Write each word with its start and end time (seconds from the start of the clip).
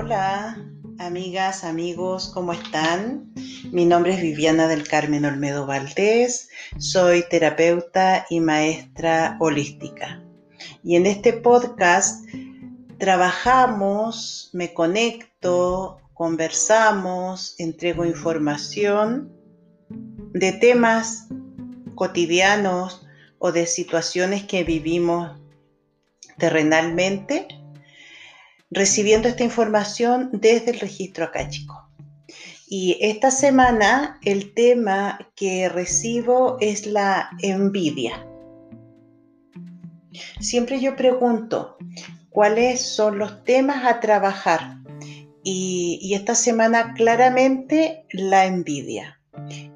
Hola, 0.00 0.56
amigas, 1.00 1.64
amigos, 1.64 2.30
¿cómo 2.32 2.52
están? 2.52 3.32
Mi 3.72 3.84
nombre 3.84 4.14
es 4.14 4.22
Viviana 4.22 4.68
del 4.68 4.86
Carmen 4.86 5.24
Olmedo 5.24 5.66
Valdés, 5.66 6.50
soy 6.78 7.24
terapeuta 7.28 8.24
y 8.30 8.38
maestra 8.38 9.36
holística. 9.40 10.22
Y 10.84 10.94
en 10.94 11.06
este 11.06 11.32
podcast 11.32 12.24
trabajamos, 12.98 14.50
me 14.52 14.72
conecto, 14.72 15.98
conversamos, 16.14 17.56
entrego 17.58 18.04
información 18.04 19.32
de 20.32 20.52
temas 20.52 21.26
cotidianos 21.96 23.04
o 23.40 23.50
de 23.50 23.66
situaciones 23.66 24.44
que 24.44 24.62
vivimos 24.62 25.40
terrenalmente 26.38 27.57
recibiendo 28.70 29.28
esta 29.28 29.44
información 29.44 30.30
desde 30.32 30.72
el 30.72 30.80
registro 30.80 31.24
acáchico. 31.24 31.88
Y 32.68 32.98
esta 33.00 33.30
semana 33.30 34.18
el 34.22 34.52
tema 34.52 35.30
que 35.34 35.68
recibo 35.68 36.58
es 36.60 36.86
la 36.86 37.30
envidia. 37.40 38.26
Siempre 40.40 40.80
yo 40.80 40.96
pregunto 40.96 41.78
cuáles 42.28 42.82
son 42.82 43.18
los 43.18 43.42
temas 43.44 43.84
a 43.86 44.00
trabajar 44.00 44.76
y, 45.42 45.98
y 46.02 46.14
esta 46.14 46.34
semana 46.34 46.92
claramente 46.94 48.04
la 48.10 48.44
envidia. 48.44 49.18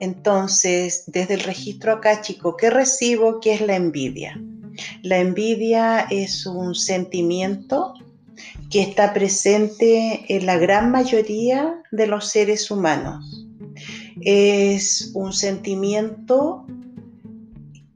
Entonces, 0.01 1.05
desde 1.07 1.35
el 1.35 1.41
registro 1.41 1.93
acáchico, 1.93 2.57
¿qué 2.57 2.69
recibo? 2.69 3.41
¿Qué 3.41 3.55
es 3.55 3.61
la 3.61 3.77
envidia? 3.77 4.39
La 5.03 5.19
envidia 5.19 6.07
es 6.11 6.47
un 6.47 6.75
sentimiento 6.75 7.95
que 8.73 8.81
está 8.81 9.13
presente 9.13 10.25
en 10.35 10.47
la 10.47 10.57
gran 10.57 10.91
mayoría 10.91 11.83
de 11.91 12.07
los 12.07 12.31
seres 12.31 12.71
humanos. 12.71 13.47
Es 14.23 15.13
un 15.15 15.35
sentimiento 15.35 16.67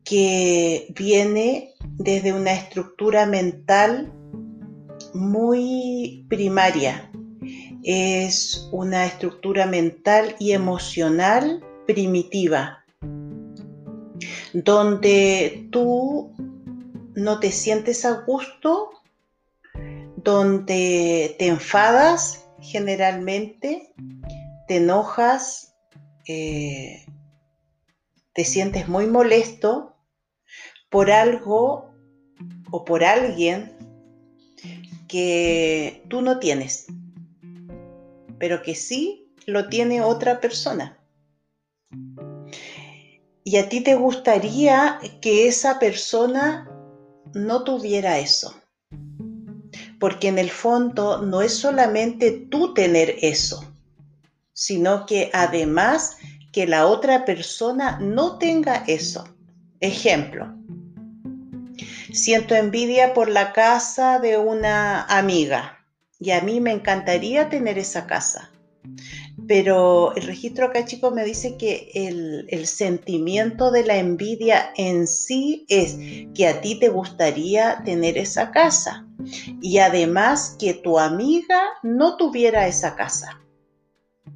que 0.05 0.93
viene 0.95 1.71
desde 1.97 2.35
una 2.35 2.53
estructura 2.53 3.25
mental 3.25 4.13
muy 5.15 6.27
primaria. 6.29 7.11
Es 7.83 8.69
una 8.71 9.07
estructura 9.07 9.67
mental 9.67 10.37
y 10.39 10.53
emocional 10.53 11.65
primitiva, 11.87 12.85
donde 14.53 15.69
tú 15.71 16.35
no 17.15 17.41
te 17.41 17.51
sientes 17.51 18.05
a 18.05 18.25
gusto 18.27 18.91
donde 20.27 21.37
te 21.39 21.47
enfadas 21.47 22.49
generalmente, 22.61 23.95
te 24.67 24.79
enojas, 24.79 25.77
eh, 26.27 27.07
te 28.33 28.45
sientes 28.45 28.89
muy 28.89 29.07
molesto 29.07 29.95
por 30.91 31.13
algo 31.13 31.93
o 32.73 32.85
por 32.85 33.05
alguien 33.05 33.79
que 35.07 36.03
tú 36.11 36.23
no 36.23 36.41
tienes, 36.41 36.87
pero 38.41 38.63
que 38.63 38.75
sí 38.75 39.33
lo 39.47 39.69
tiene 39.69 40.03
otra 40.03 40.41
persona. 40.41 40.99
Y 43.45 43.59
a 43.59 43.69
ti 43.69 43.81
te 43.81 43.95
gustaría 43.95 44.99
que 45.23 45.47
esa 45.47 45.79
persona 45.79 46.69
no 47.33 47.63
tuviera 47.63 48.19
eso 48.19 48.53
porque 49.99 50.29
en 50.29 50.39
el 50.39 50.51
fondo 50.51 51.23
no 51.23 51.43
es 51.43 51.55
solamente 51.55 52.31
tú 52.31 52.75
tener 52.75 53.17
eso, 53.23 53.65
sino 54.53 55.07
que 55.07 55.31
además 55.33 56.17
que 56.53 56.67
la 56.67 56.87
otra 56.87 57.25
persona 57.25 57.99
no 58.01 58.39
tenga 58.39 58.85
eso. 58.87 59.29
Ejemplo, 59.81 60.55
siento 62.13 62.55
envidia 62.55 63.13
por 63.15 63.29
la 63.29 63.53
casa 63.53 64.19
de 64.19 64.39
una 64.39 65.03
amiga 65.03 65.85
y 66.19 66.31
a 66.31 66.41
mí 66.41 66.61
me 66.61 66.73
encantaría 66.73 67.49
tener 67.49 67.79
esa 67.79 68.07
casa. 68.07 68.51
Pero 69.47 70.15
el 70.17 70.23
registro 70.27 70.67
acá, 70.67 70.85
chicos, 70.85 71.13
me 71.13 71.25
dice 71.25 71.57
que 71.57 71.91
el, 71.95 72.47
el, 72.49 72.67
sentimiento 72.67 73.71
de 73.71 73.85
la 73.85 73.99
envidia 73.99 74.73
en 74.77 75.07
sí 75.07 75.67
es 75.69 75.97
que 76.35 76.47
a 76.47 76.61
ti 76.61 76.79
te 76.79 76.89
gustaría 76.89 77.83
tener 77.85 78.17
esa 78.17 78.51
casa 78.51 79.06
y 79.61 79.79
además 79.79 80.57
que 80.59 80.75
tu 80.75 80.99
amiga 80.99 81.61
no 81.83 82.17
tuviera 82.17 82.67
esa 82.67 82.95
casa. 82.97 83.41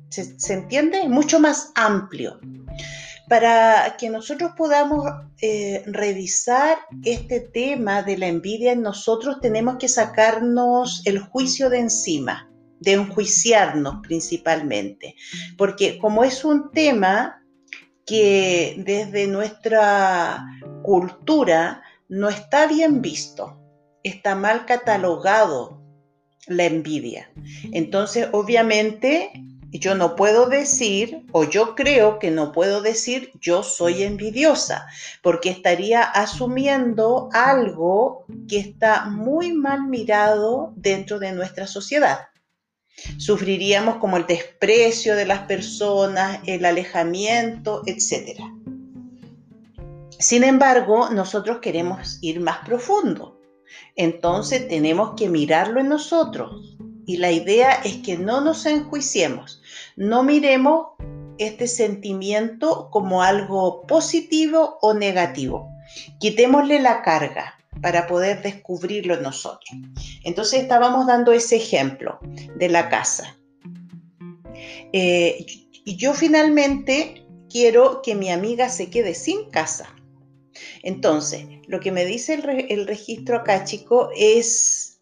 ¿Se, 0.08 0.52
entiende? 0.52 1.08
Mucho 1.08 1.38
más 1.38 1.72
amplio. 1.74 2.40
Para 3.28 3.96
que 3.96 4.10
nosotros 4.10 4.52
podamos 4.56 5.04
eh, 5.40 5.84
revisar 5.86 6.78
este 7.04 7.40
tema 7.40 8.02
de 8.02 8.18
la 8.18 8.26
envidia 8.26 8.72
en 8.72 8.82
nosotros, 8.82 9.40
tenemos 9.40 9.76
que 9.76 9.86
sacarnos 9.86 11.02
el 11.04 11.20
juicio 11.20 11.70
de 11.70 11.78
encima, 11.78 12.50
de 12.80 12.94
enjuiciarnos 12.94 14.00
principalmente. 14.02 15.14
Porque 15.56 15.98
como 15.98 16.24
es 16.24 16.44
un 16.44 16.72
tema 16.72 17.40
que 18.04 18.82
desde 18.84 19.28
nuestra 19.28 20.44
cultura 20.82 21.82
no 22.08 22.28
está 22.28 22.66
bien 22.66 23.00
visto, 23.00 23.59
está 24.02 24.34
mal 24.34 24.66
catalogado 24.66 25.80
la 26.46 26.64
envidia. 26.64 27.30
Entonces, 27.72 28.28
obviamente, 28.32 29.30
yo 29.72 29.94
no 29.94 30.16
puedo 30.16 30.48
decir, 30.48 31.24
o 31.32 31.44
yo 31.44 31.74
creo 31.74 32.18
que 32.18 32.30
no 32.30 32.52
puedo 32.52 32.82
decir, 32.82 33.30
yo 33.40 33.62
soy 33.62 34.02
envidiosa, 34.02 34.86
porque 35.22 35.50
estaría 35.50 36.02
asumiendo 36.02 37.28
algo 37.32 38.24
que 38.48 38.58
está 38.58 39.04
muy 39.06 39.52
mal 39.52 39.86
mirado 39.86 40.72
dentro 40.76 41.18
de 41.18 41.32
nuestra 41.32 41.66
sociedad. 41.66 42.28
Sufriríamos 43.16 43.96
como 43.96 44.16
el 44.16 44.26
desprecio 44.26 45.14
de 45.14 45.26
las 45.26 45.40
personas, 45.40 46.40
el 46.46 46.64
alejamiento, 46.64 47.82
etc. 47.86 48.40
Sin 50.18 50.42
embargo, 50.42 51.10
nosotros 51.10 51.60
queremos 51.60 52.18
ir 52.20 52.40
más 52.40 52.58
profundo 52.66 53.39
entonces 53.96 54.68
tenemos 54.68 55.14
que 55.16 55.28
mirarlo 55.28 55.80
en 55.80 55.88
nosotros. 55.88 56.76
Y 57.06 57.16
la 57.16 57.32
idea 57.32 57.72
es 57.84 57.96
que 57.98 58.16
no 58.16 58.40
nos 58.40 58.66
enjuiciemos, 58.66 59.62
no 59.96 60.22
miremos 60.22 60.88
este 61.38 61.66
sentimiento 61.66 62.88
como 62.90 63.22
algo 63.22 63.86
positivo 63.86 64.78
o 64.82 64.94
negativo. 64.94 65.70
Quitémosle 66.20 66.80
la 66.80 67.02
carga 67.02 67.58
para 67.80 68.06
poder 68.06 68.42
descubrirlo 68.42 69.14
en 69.14 69.22
nosotros. 69.22 69.70
Entonces 70.24 70.60
estábamos 70.60 71.06
dando 71.06 71.32
ese 71.32 71.56
ejemplo 71.56 72.18
de 72.56 72.68
la 72.68 72.88
casa. 72.88 73.36
Eh, 74.92 75.46
y 75.84 75.96
yo 75.96 76.12
finalmente 76.12 77.26
quiero 77.48 78.02
que 78.02 78.14
mi 78.14 78.30
amiga 78.30 78.68
se 78.68 78.90
quede 78.90 79.14
sin 79.14 79.50
casa. 79.50 79.94
Entonces, 80.82 81.46
lo 81.66 81.80
que 81.80 81.92
me 81.92 82.04
dice 82.04 82.34
el, 82.68 82.86
registro 82.86 83.36
acá, 83.38 83.64
chico, 83.64 84.10
es 84.16 85.00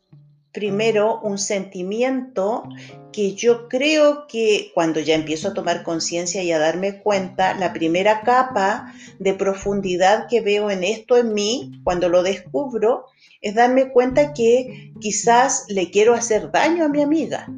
primero 0.53 1.21
un 1.21 1.39
sentimiento 1.39 2.69
que 3.13 3.35
yo 3.35 3.69
creo 3.69 4.27
que 4.27 4.71
cuando 4.75 5.01
ya 5.01 5.15
empiezo 5.15 5.49
a 5.49 5.55
tomar 5.55 5.83
conciencia 5.83 6.43
y 6.43 6.53
a 6.53 6.59
darme 6.59 7.01
cuenta, 7.01 7.55
la 7.55 7.73
primera 7.73 8.23
capa 8.23 8.93
de 9.19 9.35
profundidad 9.35 10.27
que 10.29 10.41
veo 10.41 10.71
en 10.71 10.85
esto 10.85 11.17
en 11.17 11.33
mí, 11.33 11.81
cuando 11.85 12.09
lo 12.09 12.23
descubro, 12.23 13.07
es 13.41 13.55
darme 13.55 13.91
cuenta 13.91 14.33
que 14.33 14.93
quizás 15.01 15.67
le 15.69 15.91
quiero 15.91 16.15
hacer 16.15 16.51
daño 16.51 16.85
a 16.85 16.89
mi 16.89 17.03
amiga, 17.03 17.49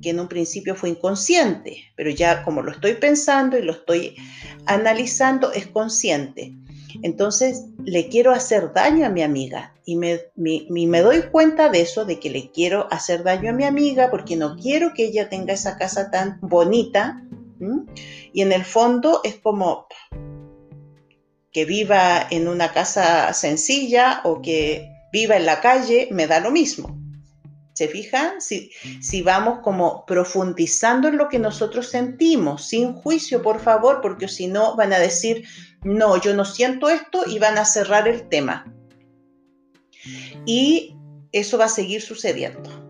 que 0.00 0.10
en 0.10 0.20
un 0.20 0.28
principio 0.28 0.74
fue 0.74 0.90
inconsciente, 0.90 1.84
pero 1.96 2.10
ya 2.10 2.42
como 2.42 2.62
lo 2.62 2.72
estoy 2.72 2.94
pensando 2.94 3.58
y 3.58 3.62
lo 3.62 3.72
estoy 3.72 4.16
analizando, 4.66 5.52
es 5.52 5.66
consciente. 5.66 6.54
Entonces 7.02 7.64
le 7.84 8.08
quiero 8.08 8.32
hacer 8.32 8.72
daño 8.72 9.06
a 9.06 9.10
mi 9.10 9.22
amiga 9.22 9.74
y 9.84 9.96
me, 9.96 10.20
me, 10.36 11.00
doy 11.00 11.22
cuenta 11.22 11.68
de 11.68 11.80
eso, 11.80 12.04
de 12.04 12.20
que 12.20 12.30
le 12.30 12.50
quiero 12.50 12.88
hacer 12.90 13.22
daño 13.22 13.50
a 13.50 13.54
mi 13.54 13.64
amiga 13.64 14.10
porque 14.10 14.36
no 14.36 14.56
quiero 14.56 14.94
que 14.94 15.04
ella 15.04 15.28
tenga 15.28 15.54
esa 15.54 15.76
casa 15.76 16.10
tan 16.10 16.38
bonita. 16.40 17.22
Y 18.32 18.42
en 18.42 18.52
el 18.52 18.64
fondo 18.64 19.20
es 19.24 19.36
como 19.36 19.86
que 21.52 21.64
viva 21.64 22.26
en 22.30 22.48
una 22.48 22.72
casa 22.72 23.32
sencilla 23.34 24.20
o 24.24 24.40
que 24.40 24.88
viva 25.12 25.36
en 25.36 25.46
la 25.46 25.60
calle, 25.60 26.08
me 26.10 26.26
da 26.26 26.40
lo 26.40 26.50
mismo. 26.50 27.01
¿Se 27.74 27.88
fijan? 27.88 28.40
Si, 28.40 28.70
si, 29.00 29.22
vamos 29.22 29.60
como 29.62 30.04
profundizando 30.04 31.08
en 31.08 31.16
lo 31.16 31.28
que 31.28 31.38
nosotros 31.38 31.88
sentimos, 31.88 32.66
sin 32.66 32.92
juicio, 32.92 33.42
por 33.42 33.60
favor, 33.60 34.00
porque 34.02 34.28
si 34.28 34.46
no 34.46 34.76
van 34.76 34.92
a 34.92 34.98
decir, 34.98 35.44
no, 35.82 36.20
yo 36.20 36.34
no 36.34 36.44
siento 36.44 36.90
esto 36.90 37.24
y 37.26 37.38
van 37.38 37.56
a 37.58 37.64
cerrar 37.64 38.08
el 38.08 38.28
tema. 38.28 38.72
Y 40.44 40.96
eso 41.32 41.56
va 41.56 41.66
a 41.66 41.68
seguir 41.68 42.02
sucediendo. 42.02 42.82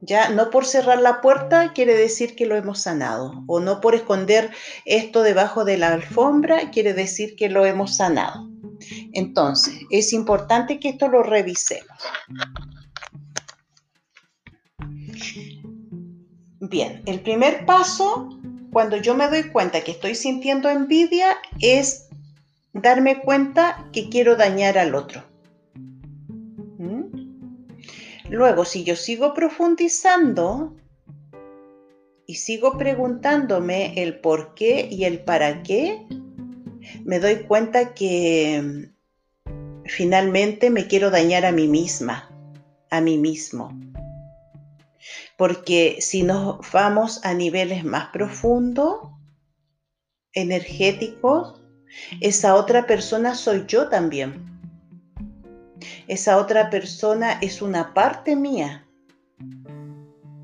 Ya 0.00 0.28
no 0.28 0.50
por 0.50 0.66
cerrar 0.66 1.00
la 1.00 1.20
puerta 1.20 1.72
quiere 1.72 1.96
decir 1.96 2.36
que 2.36 2.46
lo 2.46 2.54
hemos 2.54 2.82
sanado, 2.82 3.42
o 3.46 3.60
no 3.60 3.80
por 3.80 3.94
esconder 3.94 4.50
esto 4.84 5.22
debajo 5.22 5.64
de 5.64 5.78
la 5.78 5.92
alfombra 5.92 6.70
quiere 6.70 6.94
decir 6.94 7.34
que 7.34 7.48
lo 7.48 7.64
hemos 7.64 7.96
sanado. 7.96 8.48
Entonces, 9.12 9.74
es 9.90 10.12
importante 10.12 10.78
que 10.78 10.90
esto 10.90 11.08
lo 11.08 11.22
revisemos. 11.22 11.90
Bien, 16.60 17.02
el 17.06 17.20
primer 17.20 17.64
paso 17.66 18.28
cuando 18.72 18.96
yo 18.96 19.14
me 19.14 19.28
doy 19.28 19.50
cuenta 19.50 19.82
que 19.82 19.92
estoy 19.92 20.14
sintiendo 20.14 20.68
envidia 20.68 21.36
es 21.60 22.08
darme 22.72 23.20
cuenta 23.20 23.88
que 23.92 24.08
quiero 24.08 24.36
dañar 24.36 24.76
al 24.78 24.94
otro. 24.94 25.24
¿Mm? 26.78 27.04
Luego, 28.30 28.64
si 28.64 28.84
yo 28.84 28.96
sigo 28.96 29.32
profundizando 29.32 30.74
y 32.26 32.34
sigo 32.34 32.76
preguntándome 32.76 34.02
el 34.02 34.18
por 34.20 34.54
qué 34.54 34.88
y 34.90 35.04
el 35.04 35.20
para 35.20 35.62
qué, 35.62 36.06
me 37.04 37.20
doy 37.20 37.44
cuenta 37.44 37.94
que 37.94 38.90
finalmente 39.84 40.70
me 40.70 40.86
quiero 40.86 41.10
dañar 41.10 41.46
a 41.46 41.52
mí 41.52 41.68
misma, 41.68 42.28
a 42.90 43.00
mí 43.00 43.18
mismo 43.18 43.70
porque 45.36 45.98
si 46.00 46.22
nos 46.22 46.58
vamos 46.72 47.24
a 47.24 47.34
niveles 47.34 47.84
más 47.84 48.08
profundos, 48.12 49.10
energéticos, 50.32 51.60
esa 52.20 52.54
otra 52.54 52.86
persona 52.86 53.34
soy 53.34 53.64
yo 53.66 53.88
también. 53.88 54.44
Esa 56.08 56.38
otra 56.38 56.70
persona 56.70 57.38
es 57.40 57.62
una 57.62 57.94
parte 57.94 58.36
mía 58.36 58.86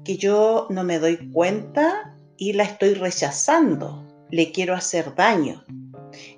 que 0.05 0.17
yo 0.17 0.67
no 0.71 0.85
me 0.85 0.99
doy 0.99 1.31
cuenta 1.31 2.17
y 2.37 2.55
la 2.55 2.65
estoy 2.65 2.95
rechazando, 2.95 4.05
le 4.31 4.51
quiero 4.51 4.75
hacer 4.75 5.15
daño. 5.15 5.65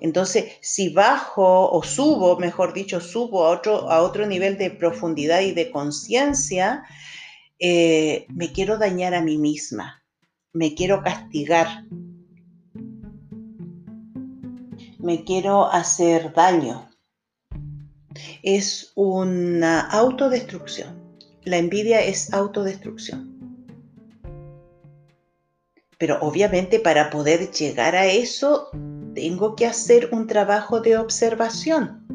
Entonces, 0.01 0.53
si 0.61 0.89
bajo 0.89 1.69
o 1.71 1.83
subo, 1.83 2.37
mejor 2.37 2.73
dicho, 2.73 3.01
subo 3.01 3.45
a 3.45 3.49
otro, 3.49 3.89
a 3.89 4.01
otro 4.01 4.25
nivel 4.25 4.57
de 4.57 4.71
profundidad 4.71 5.41
y 5.41 5.51
de 5.51 5.71
conciencia, 5.71 6.83
eh, 7.59 8.25
me 8.29 8.51
quiero 8.51 8.77
dañar 8.77 9.13
a 9.13 9.21
mí 9.21 9.37
misma, 9.37 10.03
me 10.53 10.73
quiero 10.75 11.01
castigar, 11.03 11.85
me 14.99 15.23
quiero 15.23 15.65
hacer 15.71 16.33
daño. 16.33 16.89
Es 18.41 18.91
una 18.95 19.81
autodestrucción. 19.81 21.03
La 21.43 21.57
envidia 21.57 22.01
es 22.01 22.33
autodestrucción. 22.33 23.35
Pero 25.97 26.19
obviamente 26.21 26.79
para 26.79 27.09
poder 27.09 27.51
llegar 27.51 27.95
a 27.95 28.07
eso 28.07 28.69
tengo 29.13 29.55
que 29.55 29.65
hacer 29.65 30.09
un 30.11 30.27
trabajo 30.27 30.81
de 30.81 30.97
observación, 30.97 32.05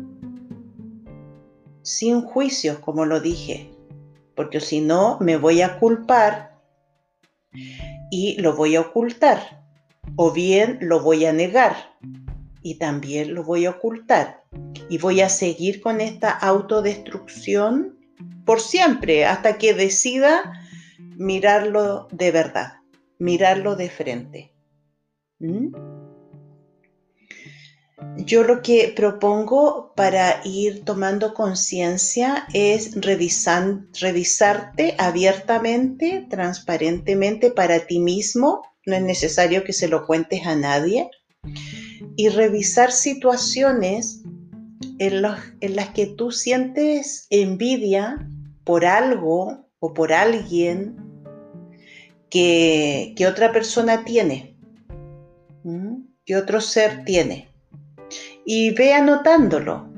sin 1.82 2.20
juicios, 2.20 2.78
como 2.80 3.06
lo 3.06 3.20
dije, 3.20 3.69
porque 4.40 4.60
si 4.60 4.80
no 4.80 5.18
me 5.20 5.36
voy 5.36 5.60
a 5.60 5.78
culpar 5.78 6.56
y 8.10 8.40
lo 8.40 8.56
voy 8.56 8.74
a 8.74 8.80
ocultar, 8.80 9.62
o 10.16 10.32
bien 10.32 10.78
lo 10.80 11.00
voy 11.00 11.26
a 11.26 11.32
negar 11.34 11.76
y 12.62 12.76
también 12.76 13.34
lo 13.34 13.44
voy 13.44 13.66
a 13.66 13.72
ocultar. 13.72 14.44
Y 14.88 14.96
voy 14.96 15.20
a 15.20 15.28
seguir 15.28 15.82
con 15.82 16.00
esta 16.00 16.30
autodestrucción 16.30 17.98
por 18.46 18.62
siempre, 18.62 19.26
hasta 19.26 19.58
que 19.58 19.74
decida 19.74 20.54
mirarlo 21.18 22.08
de 22.10 22.32
verdad, 22.32 22.78
mirarlo 23.18 23.76
de 23.76 23.90
frente. 23.90 24.54
¿Mm? 25.38 25.74
Yo 28.16 28.44
lo 28.44 28.62
que 28.62 28.92
propongo 28.94 29.92
para 29.94 30.40
ir 30.44 30.84
tomando 30.84 31.34
conciencia 31.34 32.46
es 32.52 32.94
revisarte 33.00 34.94
abiertamente, 34.98 36.26
transparentemente 36.28 37.50
para 37.50 37.86
ti 37.86 37.98
mismo. 37.98 38.62
No 38.86 38.96
es 38.96 39.02
necesario 39.02 39.64
que 39.64 39.72
se 39.72 39.88
lo 39.88 40.06
cuentes 40.06 40.46
a 40.46 40.54
nadie. 40.54 41.10
Y 42.16 42.28
revisar 42.28 42.92
situaciones 42.92 44.22
en, 44.98 45.22
las 45.22 45.88
que 45.94 46.06
tú 46.06 46.30
sientes 46.30 47.26
envidia 47.30 48.28
por 48.64 48.84
algo 48.84 49.66
o 49.78 49.94
por 49.94 50.12
alguien 50.12 50.96
que, 52.28 53.14
otra 53.28 53.52
persona 53.52 54.04
tiene, 54.04 54.56
que 56.24 56.36
otro 56.36 56.60
ser 56.60 57.04
tiene 57.04 57.49
y 58.52 58.70
ve 58.70 58.94
anotándolo, 58.94 59.88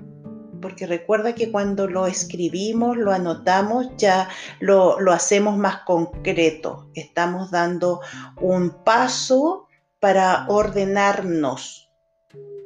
porque 0.61 0.87
recuerda 0.87 1.35
que 1.35 1.51
cuando 1.51 1.87
lo 1.87 2.07
escribimos, 2.07 2.99
lo 2.99 3.11
anotamos, 3.11 3.87
ya 3.97 4.29
lo, 4.61 4.99
hacemos 5.11 5.57
más 5.57 5.85
concreto. 5.87 6.91
Estamos 6.95 7.51
dando 7.51 8.03
un 8.43 8.85
paso 8.85 9.69
para 10.01 10.45
ordenarnos 10.51 11.91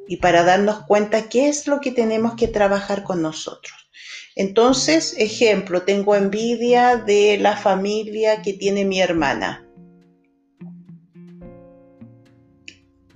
y 0.08 0.16
para 0.16 0.42
darnos 0.42 0.80
cuenta 0.88 1.28
qué 1.28 1.48
es 1.48 1.68
lo 1.68 1.80
que 1.80 1.92
tenemos 1.92 2.34
que 2.34 2.48
trabajar 2.48 3.04
con 3.04 3.22
nosotros. 3.22 3.88
Entonces, 4.34 5.14
ejemplo, 5.18 5.82
tengo 5.82 6.16
envidia 6.16 6.96
de 6.96 7.38
la 7.38 7.56
familia 7.56 8.42
que 8.42 8.54
tiene 8.54 8.84
mi 8.84 9.00
hermana. 9.00 9.65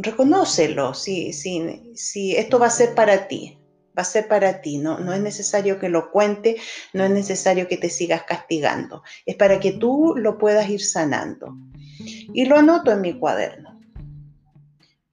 Reconócelo, 0.03 0.95
si, 0.95 1.33
si, 1.33 1.93
si 1.95 2.37
esto 2.37 2.59
va 2.59 2.67
a 2.67 2.71
ser 2.71 2.95
para 2.95 3.29
ti, 3.29 3.59
va 3.97 4.03
a 4.03 4.05
ser 4.05 4.29
para 4.29 4.61
ti, 4.61 4.79
no, 4.79 4.99
no 4.99 5.13
es 5.13 5.21
necesario 5.21 5.79
que 5.79 5.89
lo 5.89 6.11
cuente, 6.11 6.57
no 6.93 7.05
es 7.05 7.11
necesario 7.11 7.69
que 7.69 7.77
te 7.77 7.91
sigas 7.91 8.23
castigando, 8.25 9.03
es 9.27 9.37
para 9.37 9.61
que 9.61 9.73
tú 9.73 10.15
lo 10.17 10.39
puedas 10.39 10.69
ir 10.69 10.83
sanando. 10.83 11.57
Y 12.33 12.47
lo 12.47 12.57
anoto 12.57 12.93
en 12.93 13.03
mi 13.03 13.19
cuaderno. 13.19 13.79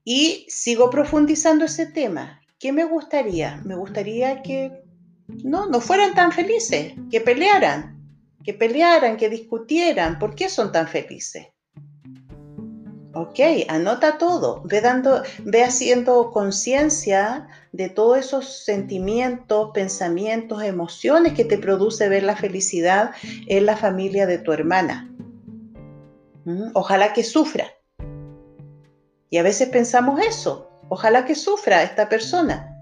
Y 0.04 0.46
sigo 0.48 0.88
profundizando 0.88 1.66
ese 1.66 1.86
tema. 1.86 2.40
¿Qué 2.58 2.72
me 2.72 2.84
gustaría? 2.84 3.60
Me 3.64 3.76
gustaría 3.76 4.42
que 4.42 4.82
no, 5.44 5.66
no 5.66 5.80
fueran 5.80 6.14
tan 6.14 6.32
felices, 6.32 6.94
que 7.10 7.20
pelearan, 7.20 7.98
que 8.42 8.54
pelearan, 8.54 9.18
que 9.18 9.28
discutieran. 9.28 10.18
¿Por 10.18 10.34
qué 10.34 10.48
son 10.48 10.72
tan 10.72 10.88
felices? 10.88 11.48
Ok, 13.14 13.40
anota 13.68 14.18
todo, 14.18 14.60
ve, 14.64 14.82
dando, 14.82 15.22
ve 15.38 15.64
haciendo 15.64 16.30
conciencia 16.30 17.48
de 17.72 17.88
todos 17.88 18.18
esos 18.18 18.64
sentimientos, 18.64 19.70
pensamientos, 19.72 20.62
emociones 20.62 21.32
que 21.32 21.46
te 21.46 21.56
produce 21.56 22.10
ver 22.10 22.22
la 22.22 22.36
felicidad 22.36 23.12
en 23.46 23.64
la 23.64 23.76
familia 23.76 24.26
de 24.26 24.38
tu 24.38 24.52
hermana. 24.52 25.10
¿Mm? 26.44 26.70
Ojalá 26.74 27.14
que 27.14 27.24
sufra. 27.24 27.68
Y 29.30 29.38
a 29.38 29.42
veces 29.42 29.68
pensamos 29.68 30.20
eso, 30.20 30.70
ojalá 30.90 31.24
que 31.24 31.34
sufra 31.34 31.82
esta 31.82 32.10
persona. 32.10 32.74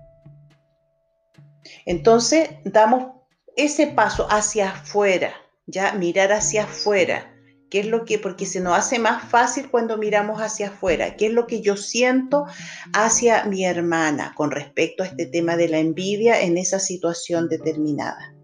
Entonces 1.85 2.51
damos 2.65 3.13
ese 3.57 3.87
paso 3.87 4.27
hacia 4.29 4.71
afuera, 4.71 5.35
ya 5.67 5.93
mirar 5.93 6.33
hacia 6.33 6.65
afuera 6.65 7.36
¿Qué 7.71 7.81
es 7.81 7.87
lo 7.87 8.05
que, 8.05 8.19
porque 8.19 8.47
se 8.47 8.61
nos 8.61 8.79
hace 8.79 8.99
más 8.99 9.29
fácil 9.29 9.71
cuando 9.71 9.99
miramos 9.99 10.41
hacia 10.41 10.69
afuera? 10.69 11.17
¿Qué 11.17 11.27
es 11.27 11.33
lo 11.33 11.47
que 11.47 11.61
yo 11.61 11.77
siento 11.77 12.47
hacia 12.93 13.45
mi 13.45 13.65
hermana 13.65 14.35
con 14.37 14.53
respecto 14.53 15.03
a 15.03 15.07
este 15.07 15.27
tema 15.27 15.57
de 15.57 15.69
la 15.69 15.79
envidia 15.79 16.41
en 16.41 16.59
esa 16.59 16.79
situación 16.79 17.49
determinada? 17.49 18.35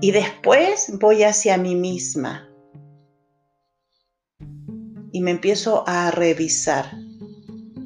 Y 0.00 0.10
después 0.10 0.92
voy 1.00 1.22
hacia 1.22 1.56
mí 1.56 1.74
misma 1.74 2.48
y 5.12 5.20
me 5.20 5.30
empiezo 5.30 5.84
a 5.86 6.10
revisar 6.10 6.90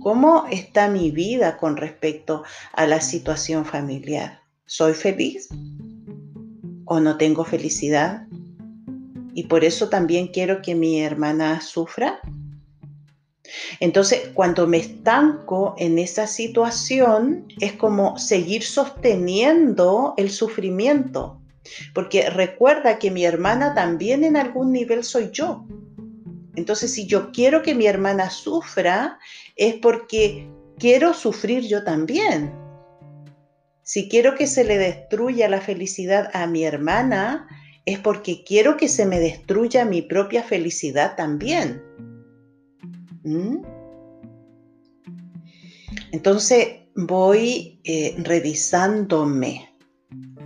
cómo 0.00 0.46
está 0.50 0.88
mi 0.88 1.10
vida 1.10 1.58
con 1.58 1.76
respecto 1.76 2.44
a 2.72 2.86
la 2.86 3.00
situación 3.00 3.64
familiar. 3.64 4.40
¿Soy 4.64 4.94
feliz 4.94 5.48
o 6.84 7.00
no 7.00 7.16
tengo 7.16 7.44
felicidad? 7.44 8.26
Y 9.36 9.44
por 9.44 9.64
eso 9.64 9.90
también 9.90 10.28
quiero 10.28 10.62
que 10.62 10.74
mi 10.74 11.02
hermana 11.02 11.60
sufra. 11.60 12.20
Entonces, 13.80 14.30
cuando 14.32 14.66
me 14.66 14.78
estanco 14.78 15.74
en 15.76 15.98
esa 15.98 16.26
situación, 16.26 17.46
es 17.60 17.74
como 17.74 18.18
seguir 18.18 18.62
sosteniendo 18.62 20.14
el 20.16 20.30
sufrimiento, 20.30 21.38
porque 21.92 22.30
recuerda 22.30 22.98
que 22.98 23.10
mi 23.10 23.26
hermana 23.26 23.74
también 23.74 24.24
en 24.24 24.38
algún 24.38 24.72
nivel 24.72 25.04
soy 25.04 25.28
yo. 25.32 25.66
Entonces, 26.54 26.94
si 26.94 27.06
yo 27.06 27.30
quiero 27.30 27.60
que 27.60 27.74
mi 27.74 27.86
hermana 27.86 28.30
sufra, 28.30 29.18
es 29.54 29.74
porque 29.74 30.48
quiero 30.78 31.12
sufrir 31.12 31.68
yo 31.68 31.84
también. 31.84 32.54
Si 33.82 34.08
quiero 34.08 34.34
que 34.34 34.46
se 34.46 34.64
le 34.64 34.78
destruya 34.78 35.46
la 35.50 35.60
felicidad 35.60 36.30
a 36.32 36.46
mi 36.46 36.64
hermana, 36.64 37.46
es 37.86 38.00
porque 38.00 38.42
quiero 38.42 38.76
que 38.76 38.88
se 38.88 39.06
me 39.06 39.20
destruya 39.20 39.84
mi 39.84 40.02
propia 40.02 40.42
felicidad 40.42 41.14
también. 41.16 41.82
¿Mm? 43.22 43.58
Entonces 46.10 46.80
voy 46.96 47.80
eh, 47.84 48.16
revisándome, 48.18 49.70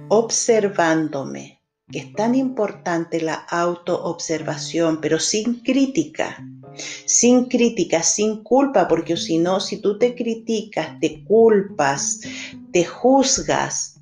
observándome, 0.08 1.62
que 1.90 2.00
es 2.00 2.12
tan 2.12 2.34
importante 2.34 3.22
la 3.22 3.34
autoobservación, 3.34 5.00
pero 5.00 5.18
sin 5.18 5.62
crítica, 5.62 6.46
sin 7.06 7.46
crítica, 7.46 8.02
sin 8.02 8.42
culpa, 8.42 8.86
porque 8.86 9.16
si 9.16 9.38
no, 9.38 9.60
si 9.60 9.78
tú 9.78 9.98
te 9.98 10.14
criticas, 10.14 11.00
te 11.00 11.24
culpas, 11.24 12.20
te 12.70 12.84
juzgas, 12.84 13.98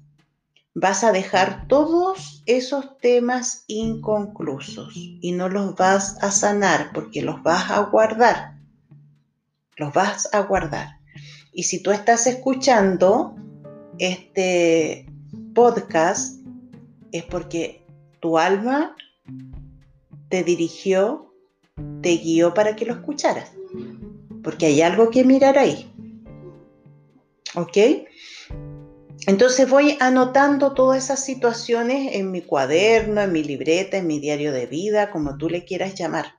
vas 0.74 1.04
a 1.04 1.12
dejar 1.12 1.66
todos 1.68 2.37
esos 2.48 2.96
temas 2.96 3.64
inconclusos 3.66 4.92
y 4.96 5.32
no 5.32 5.50
los 5.50 5.76
vas 5.76 6.16
a 6.22 6.30
sanar 6.30 6.90
porque 6.94 7.20
los 7.20 7.42
vas 7.42 7.70
a 7.70 7.82
guardar. 7.82 8.58
Los 9.76 9.92
vas 9.92 10.28
a 10.32 10.40
guardar. 10.40 10.98
Y 11.52 11.64
si 11.64 11.82
tú 11.82 11.90
estás 11.90 12.26
escuchando 12.26 13.36
este 13.98 15.06
podcast, 15.54 16.40
es 17.12 17.22
porque 17.24 17.84
tu 18.20 18.38
alma 18.38 18.96
te 20.30 20.42
dirigió, 20.42 21.34
te 22.00 22.16
guió 22.16 22.54
para 22.54 22.76
que 22.76 22.86
lo 22.86 22.94
escucharas. 22.94 23.52
Porque 24.42 24.66
hay 24.66 24.80
algo 24.80 25.10
que 25.10 25.22
mirar 25.22 25.58
ahí. 25.58 25.92
¿Ok? 27.54 27.76
Entonces 29.28 29.68
voy 29.68 29.98
anotando 30.00 30.72
todas 30.72 31.04
esas 31.04 31.22
situaciones 31.22 32.14
en 32.14 32.30
mi 32.30 32.40
cuaderno, 32.40 33.20
en 33.20 33.30
mi 33.30 33.44
libreta, 33.44 33.98
en 33.98 34.06
mi 34.06 34.20
diario 34.20 34.52
de 34.52 34.64
vida, 34.64 35.10
como 35.10 35.36
tú 35.36 35.50
le 35.50 35.66
quieras 35.66 35.94
llamar. 35.94 36.36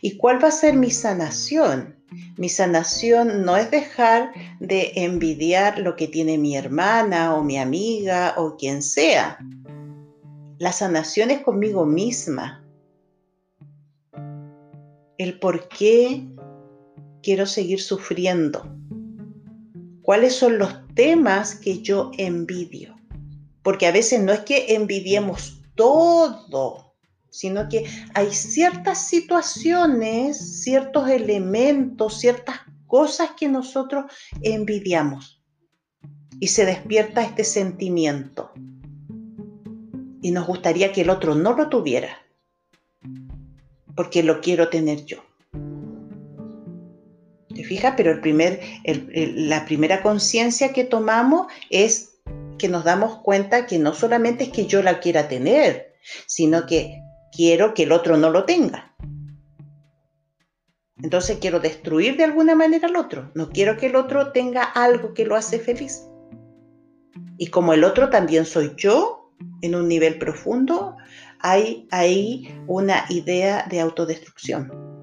¿Y 0.00 0.16
cuál 0.16 0.42
va 0.42 0.48
a 0.48 0.52
ser 0.52 0.76
mi 0.76 0.90
sanación? 0.90 2.02
Mi 2.38 2.48
sanación 2.48 3.44
no 3.44 3.58
es 3.58 3.70
dejar 3.70 4.32
de 4.60 4.92
envidiar 4.94 5.78
lo 5.78 5.94
que 5.94 6.08
tiene 6.08 6.38
mi 6.38 6.56
hermana 6.56 7.34
o 7.34 7.44
mi 7.44 7.58
amiga 7.58 8.32
o 8.38 8.56
quien 8.56 8.82
sea. 8.82 9.38
La 10.56 10.72
sanación 10.72 11.32
es 11.32 11.40
conmigo 11.40 11.84
misma. 11.84 12.64
El 15.18 15.38
por 15.38 15.68
qué 15.68 16.26
quiero 17.22 17.44
seguir 17.44 17.82
sufriendo 17.82 18.74
cuáles 20.04 20.36
son 20.36 20.58
los 20.58 20.86
temas 20.94 21.54
que 21.54 21.80
yo 21.80 22.10
envidio. 22.18 22.94
Porque 23.62 23.86
a 23.86 23.90
veces 23.90 24.20
no 24.20 24.32
es 24.32 24.40
que 24.40 24.74
envidiemos 24.74 25.62
todo, 25.74 26.94
sino 27.30 27.70
que 27.70 27.86
hay 28.12 28.30
ciertas 28.32 29.08
situaciones, 29.08 30.60
ciertos 30.62 31.08
elementos, 31.08 32.20
ciertas 32.20 32.56
cosas 32.86 33.30
que 33.36 33.48
nosotros 33.48 34.04
envidiamos. 34.42 35.42
Y 36.38 36.48
se 36.48 36.66
despierta 36.66 37.22
este 37.22 37.42
sentimiento. 37.42 38.52
Y 40.20 40.32
nos 40.32 40.46
gustaría 40.46 40.92
que 40.92 41.00
el 41.00 41.08
otro 41.08 41.34
no 41.34 41.54
lo 41.54 41.70
tuviera, 41.70 42.18
porque 43.96 44.22
lo 44.22 44.42
quiero 44.42 44.68
tener 44.68 45.06
yo. 45.06 45.18
¿Te 47.64 47.68
fijas? 47.68 47.94
Pero 47.96 48.12
el 48.12 49.48
la 49.48 49.64
primera 49.64 50.02
conciencia 50.02 50.74
que 50.74 50.84
tomamos 50.84 51.46
es 51.70 52.16
que 52.58 52.68
nos 52.68 52.84
damos 52.84 53.22
cuenta 53.22 53.64
que 53.64 53.78
no 53.78 53.94
solamente 53.94 54.44
es 54.44 54.50
que 54.50 54.66
yo 54.66 54.82
la 54.82 55.00
quiera 55.00 55.28
tener, 55.28 55.94
sino 56.26 56.66
que 56.66 57.00
quiero 57.32 57.72
que 57.72 57.84
el 57.84 57.92
otro 57.92 58.18
no 58.18 58.28
lo 58.28 58.44
tenga. 58.44 58.94
Entonces 61.02 61.38
quiero 61.40 61.58
destruir 61.58 62.18
de 62.18 62.24
alguna 62.24 62.54
manera 62.54 62.86
al 62.86 62.96
otro. 62.96 63.30
No 63.34 63.48
quiero 63.48 63.78
que 63.78 63.86
el 63.86 63.96
otro 63.96 64.32
tenga 64.32 64.62
algo 64.62 65.14
que 65.14 65.24
lo 65.24 65.34
hace 65.34 65.58
feliz. 65.58 66.06
Y 67.38 67.46
como 67.46 67.72
el 67.72 67.82
otro 67.82 68.10
también 68.10 68.44
soy 68.44 68.74
yo, 68.76 69.32
en 69.62 69.74
un 69.74 69.88
nivel 69.88 70.18
profundo, 70.18 70.96
hay 71.40 71.88
ahí 71.90 72.54
una 72.66 73.06
idea 73.08 73.66
de 73.70 73.80
autodestrucción. 73.80 74.93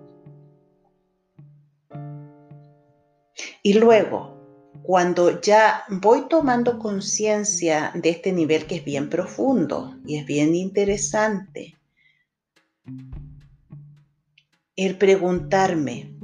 Y 3.63 3.73
luego, 3.73 4.41
cuando 4.83 5.41
ya 5.41 5.83
voy 5.89 6.27
tomando 6.27 6.79
conciencia 6.79 7.91
de 7.95 8.09
este 8.09 8.31
nivel 8.31 8.65
que 8.65 8.75
es 8.75 8.85
bien 8.85 9.09
profundo 9.09 9.95
y 10.05 10.17
es 10.17 10.25
bien 10.25 10.55
interesante, 10.55 11.77
el 14.75 14.97
preguntarme, 14.97 16.15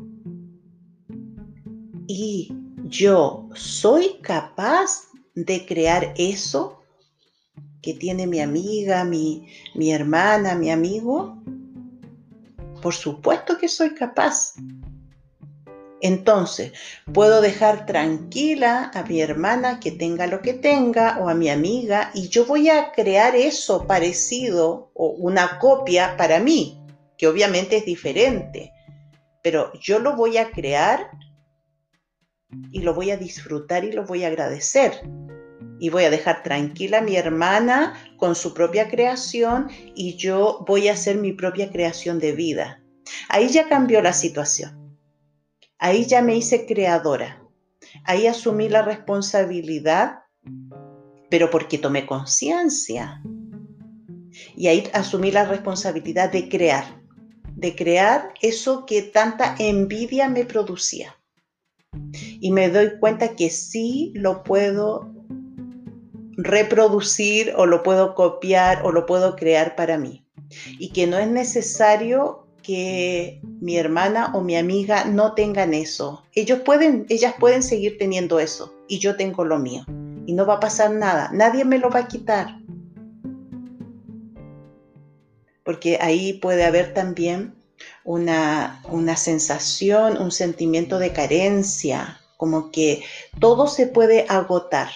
¿y 2.07 2.49
yo 2.85 3.49
soy 3.53 4.19
capaz 4.21 5.09
de 5.35 5.65
crear 5.65 6.13
eso 6.17 6.81
que 7.81 7.93
tiene 7.93 8.25
mi 8.25 8.39
amiga, 8.39 9.03
mi, 9.03 9.47
mi 9.75 9.91
hermana, 9.91 10.55
mi 10.55 10.71
amigo? 10.71 11.41
Por 12.81 12.93
supuesto 12.93 13.57
que 13.57 13.67
soy 13.67 13.93
capaz. 13.93 14.53
Entonces, 16.01 16.73
puedo 17.11 17.41
dejar 17.41 17.85
tranquila 17.85 18.91
a 18.93 19.03
mi 19.03 19.19
hermana 19.21 19.79
que 19.79 19.91
tenga 19.91 20.27
lo 20.27 20.41
que 20.41 20.53
tenga 20.53 21.17
o 21.19 21.29
a 21.29 21.33
mi 21.33 21.49
amiga 21.49 22.11
y 22.13 22.29
yo 22.29 22.45
voy 22.45 22.69
a 22.69 22.91
crear 22.91 23.35
eso 23.35 23.87
parecido 23.87 24.91
o 24.93 25.07
una 25.09 25.57
copia 25.57 26.15
para 26.15 26.39
mí, 26.39 26.79
que 27.17 27.27
obviamente 27.27 27.77
es 27.77 27.85
diferente, 27.85 28.71
pero 29.41 29.71
yo 29.79 29.97
lo 29.97 30.15
voy 30.15 30.37
a 30.37 30.51
crear 30.51 31.09
y 32.71 32.81
lo 32.81 32.93
voy 32.93 33.09
a 33.09 33.17
disfrutar 33.17 33.83
y 33.83 33.91
lo 33.91 34.05
voy 34.05 34.23
a 34.23 34.27
agradecer. 34.27 35.01
Y 35.79 35.89
voy 35.89 36.05
a 36.05 36.09
dejar 36.09 36.41
tranquila 36.41 36.99
a 36.99 37.01
mi 37.01 37.17
hermana 37.17 37.93
con 38.17 38.35
su 38.35 38.53
propia 38.53 38.87
creación 38.87 39.69
y 39.95 40.15
yo 40.15 40.63
voy 40.67 40.87
a 40.87 40.93
hacer 40.93 41.17
mi 41.17 41.33
propia 41.33 41.71
creación 41.71 42.19
de 42.19 42.31
vida. 42.31 42.81
Ahí 43.29 43.49
ya 43.49 43.69
cambió 43.69 44.01
la 44.01 44.13
situación. 44.13 44.86
Ahí 45.79 46.05
ya 46.05 46.21
me 46.21 46.35
hice 46.35 46.65
creadora. 46.65 47.43
Ahí 48.03 48.27
asumí 48.27 48.67
la 48.67 48.81
responsabilidad, 48.81 50.19
pero 51.29 51.49
porque 51.49 51.77
tomé 51.77 52.05
conciencia. 52.05 53.21
Y 54.55 54.67
ahí 54.67 54.89
asumí 54.93 55.31
la 55.31 55.45
responsabilidad 55.45 56.31
de 56.31 56.49
crear, 56.49 57.01
de 57.55 57.75
crear 57.75 58.33
eso 58.41 58.85
que 58.85 59.01
tanta 59.03 59.55
envidia 59.59 60.29
me 60.29 60.45
producía. 60.45 61.15
Y 62.11 62.51
me 62.51 62.69
doy 62.69 62.99
cuenta 62.99 63.35
que 63.35 63.49
sí 63.49 64.11
lo 64.15 64.43
puedo 64.43 65.13
reproducir 66.37 67.53
o 67.55 67.65
lo 67.65 67.83
puedo 67.83 68.13
copiar 68.13 68.85
o 68.85 68.91
lo 68.91 69.05
puedo 69.05 69.35
crear 69.35 69.75
para 69.75 69.97
mí. 69.97 70.25
Y 70.79 70.89
que 70.89 71.07
no 71.07 71.17
es 71.17 71.27
necesario 71.27 72.46
que 72.67 73.39
mi 73.61 73.77
hermana 73.77 74.31
o 74.33 74.41
mi 74.41 74.57
amiga 74.57 75.05
no 75.05 75.35
tengan 75.35 75.73
eso. 75.73 76.25
Ellos 76.33 76.59
pueden, 76.65 77.05
ellas 77.07 77.33
pueden 77.39 77.63
seguir 77.63 77.97
teniendo 77.97 78.41
eso 78.41 78.73
y 78.89 78.99
yo 78.99 79.15
tengo 79.15 79.45
lo 79.45 79.57
mío. 79.57 79.85
Y 80.25 80.33
no 80.33 80.45
va 80.45 80.55
a 80.55 80.59
pasar 80.59 80.91
nada, 80.91 81.29
nadie 81.31 81.63
me 81.63 81.79
lo 81.79 81.89
va 81.89 82.01
a 82.01 82.07
quitar. 82.09 82.59
Porque 85.63 85.97
ahí 86.01 86.33
puede 86.33 86.65
haber 86.65 86.93
también 86.93 87.55
una, 88.03 88.83
una 88.89 89.15
sensación, 89.15 90.21
un 90.21 90.31
sentimiento 90.31 90.99
de 90.99 91.13
carencia, 91.13 92.19
como 92.35 92.69
que 92.69 93.01
todo 93.39 93.67
se 93.67 93.87
puede 93.87 94.25
agotar. 94.27 94.89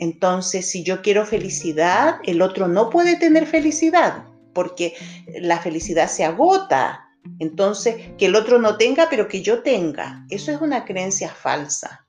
Entonces, 0.00 0.68
si 0.68 0.82
yo 0.82 1.00
quiero 1.00 1.24
felicidad, 1.24 2.16
el 2.24 2.42
otro 2.42 2.66
no 2.66 2.90
puede 2.90 3.14
tener 3.14 3.46
felicidad 3.46 4.27
porque 4.54 4.94
la 5.40 5.58
felicidad 5.58 6.08
se 6.08 6.24
agota. 6.24 7.04
Entonces, 7.38 7.96
que 8.16 8.26
el 8.26 8.36
otro 8.36 8.58
no 8.58 8.76
tenga, 8.76 9.08
pero 9.10 9.28
que 9.28 9.42
yo 9.42 9.62
tenga. 9.62 10.24
Eso 10.30 10.50
es 10.52 10.60
una 10.60 10.84
creencia 10.84 11.28
falsa. 11.28 12.06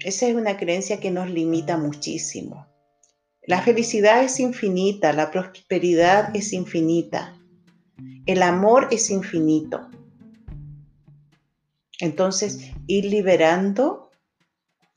Esa 0.00 0.26
es 0.26 0.34
una 0.34 0.56
creencia 0.56 0.98
que 1.00 1.10
nos 1.10 1.28
limita 1.28 1.76
muchísimo. 1.76 2.66
La 3.46 3.62
felicidad 3.62 4.22
es 4.22 4.38
infinita, 4.38 5.12
la 5.12 5.30
prosperidad 5.30 6.34
es 6.36 6.52
infinita, 6.52 7.36
el 8.26 8.42
amor 8.42 8.88
es 8.90 9.10
infinito. 9.10 9.90
Entonces, 11.98 12.70
ir 12.86 13.06
liberando 13.06 14.10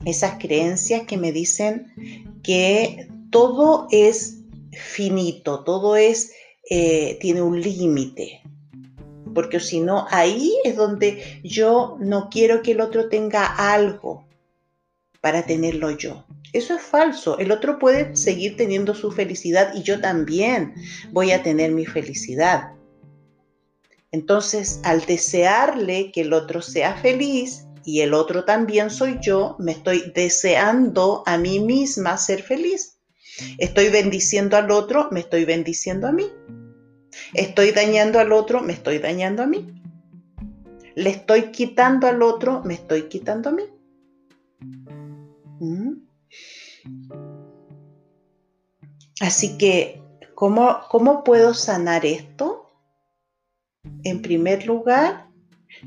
esas 0.04 0.38
creencias 0.38 1.02
que 1.02 1.18
me 1.18 1.32
dicen 1.32 1.92
que 2.42 3.08
todo 3.30 3.88
es 3.90 4.43
finito, 4.74 5.64
todo 5.64 5.96
es, 5.96 6.32
eh, 6.70 7.18
tiene 7.20 7.42
un 7.42 7.60
límite. 7.60 8.42
Porque 9.34 9.60
si 9.60 9.80
no, 9.80 10.06
ahí 10.10 10.54
es 10.64 10.76
donde 10.76 11.40
yo 11.42 11.96
no 12.00 12.28
quiero 12.30 12.62
que 12.62 12.72
el 12.72 12.80
otro 12.80 13.08
tenga 13.08 13.46
algo. 13.46 14.24
para 15.20 15.46
tenerlo 15.46 15.90
yo. 15.90 16.26
Eso 16.52 16.74
es 16.74 16.82
falso. 16.82 17.38
El 17.38 17.50
otro 17.50 17.78
puede 17.78 18.14
seguir 18.14 18.56
teniendo 18.58 18.94
su 18.94 19.10
felicidad 19.10 19.72
y 19.74 19.82
yo 19.82 19.98
también 20.00 20.74
voy 21.12 21.32
a 21.32 21.42
tener 21.42 21.72
mi 21.72 21.86
felicidad. 21.86 22.74
Entonces, 24.12 24.78
al 24.84 25.04
desearle 25.06 26.12
que 26.12 26.20
el 26.20 26.32
otro 26.32 26.62
sea 26.62 26.94
feliz 26.94 27.64
y 27.84 28.02
el 28.02 28.14
otro 28.14 28.44
también 28.44 28.88
soy 28.88 29.18
yo, 29.20 29.56
me 29.58 29.72
estoy 29.72 30.12
deseando 30.14 31.24
a 31.26 31.36
mí 31.38 31.58
misma 31.58 32.16
ser 32.16 32.42
feliz. 32.42 32.93
Estoy 33.58 33.88
bendiciendo 33.88 34.56
al 34.56 34.70
otro, 34.70 35.08
me 35.10 35.20
estoy 35.20 35.44
bendiciendo 35.44 36.06
a 36.06 36.12
mí. 36.12 36.26
Estoy 37.32 37.72
dañando 37.72 38.20
al 38.20 38.32
otro, 38.32 38.60
me 38.60 38.72
estoy 38.72 38.98
dañando 38.98 39.42
a 39.42 39.46
mí. 39.46 39.82
Le 40.94 41.10
estoy 41.10 41.50
quitando 41.50 42.06
al 42.06 42.22
otro, 42.22 42.62
me 42.64 42.74
estoy 42.74 43.08
quitando 43.08 43.50
a 43.50 43.52
mí. 43.52 43.64
¿Mm? 45.60 45.92
Así 49.20 49.58
que, 49.58 50.00
¿cómo, 50.34 50.80
¿cómo 50.88 51.24
puedo 51.24 51.54
sanar 51.54 52.06
esto? 52.06 52.70
En 54.04 54.22
primer 54.22 54.66
lugar, 54.66 55.28